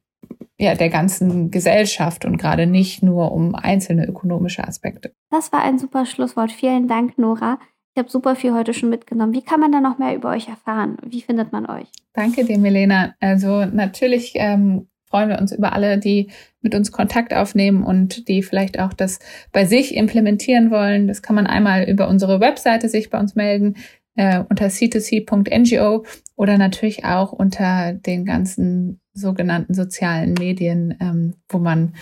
[0.58, 5.12] ja, der ganzen Gesellschaft und gerade nicht nur um einzelne ökonomische Aspekte.
[5.28, 6.52] Das war ein super Schlusswort.
[6.52, 7.58] Vielen Dank, Nora.
[7.94, 9.32] Ich habe super viel heute schon mitgenommen.
[9.32, 10.98] Wie kann man da noch mehr über euch erfahren?
[11.04, 11.88] Wie findet man euch?
[12.12, 13.14] Danke dir, Milena.
[13.18, 16.30] Also natürlich ähm, freuen wir uns über alle, die
[16.62, 19.18] mit uns Kontakt aufnehmen und die vielleicht auch das
[19.52, 21.06] bei sich implementieren wollen.
[21.06, 23.76] Das kann man einmal über unsere Webseite sich bei uns melden
[24.16, 26.06] äh, unter c2c.ngo
[26.36, 31.94] oder natürlich auch unter den ganzen sogenannten sozialen Medien, ähm, wo man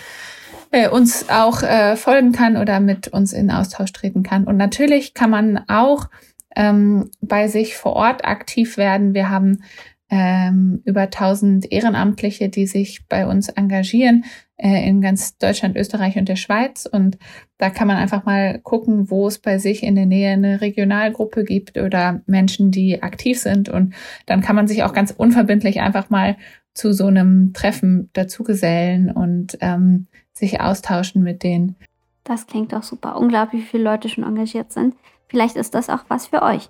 [0.70, 4.44] äh, uns auch äh, folgen kann oder mit uns in Austausch treten kann.
[4.44, 6.08] Und natürlich kann man auch
[6.54, 9.14] ähm, bei sich vor Ort aktiv werden.
[9.14, 9.64] Wir haben
[10.10, 14.24] ähm, über 1000 Ehrenamtliche, die sich bei uns engagieren
[14.56, 16.84] äh, in ganz Deutschland, Österreich und der Schweiz.
[16.84, 17.16] Und
[17.58, 21.44] da kann man einfach mal gucken, wo es bei sich in der Nähe eine Regionalgruppe
[21.44, 23.68] gibt oder Menschen, die aktiv sind.
[23.68, 23.94] Und
[24.26, 26.36] dann kann man sich auch ganz unverbindlich einfach mal
[26.74, 31.76] zu so einem Treffen dazugesellen und ähm, sich austauschen mit denen.
[32.24, 33.16] Das klingt doch super.
[33.16, 34.94] Unglaublich, wie viele Leute schon engagiert sind.
[35.28, 36.68] Vielleicht ist das auch was für euch.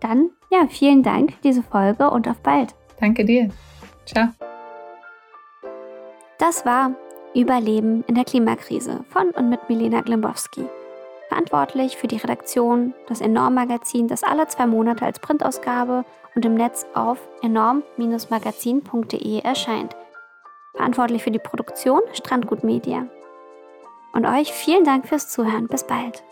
[0.00, 2.74] Dann, ja, vielen Dank für diese Folge und auf bald.
[3.02, 3.50] Danke dir.
[4.06, 4.28] Ciao.
[6.38, 6.92] Das war
[7.34, 10.64] Überleben in der Klimakrise von und mit Milena Glimbowski.
[11.28, 16.04] Verantwortlich für die Redaktion, das Enorm-Magazin, das alle zwei Monate als Printausgabe
[16.36, 19.96] und im Netz auf enorm-magazin.de erscheint.
[20.76, 23.06] Verantwortlich für die Produktion Strandgut Media.
[24.12, 25.66] Und euch vielen Dank fürs Zuhören.
[25.66, 26.22] Bis bald.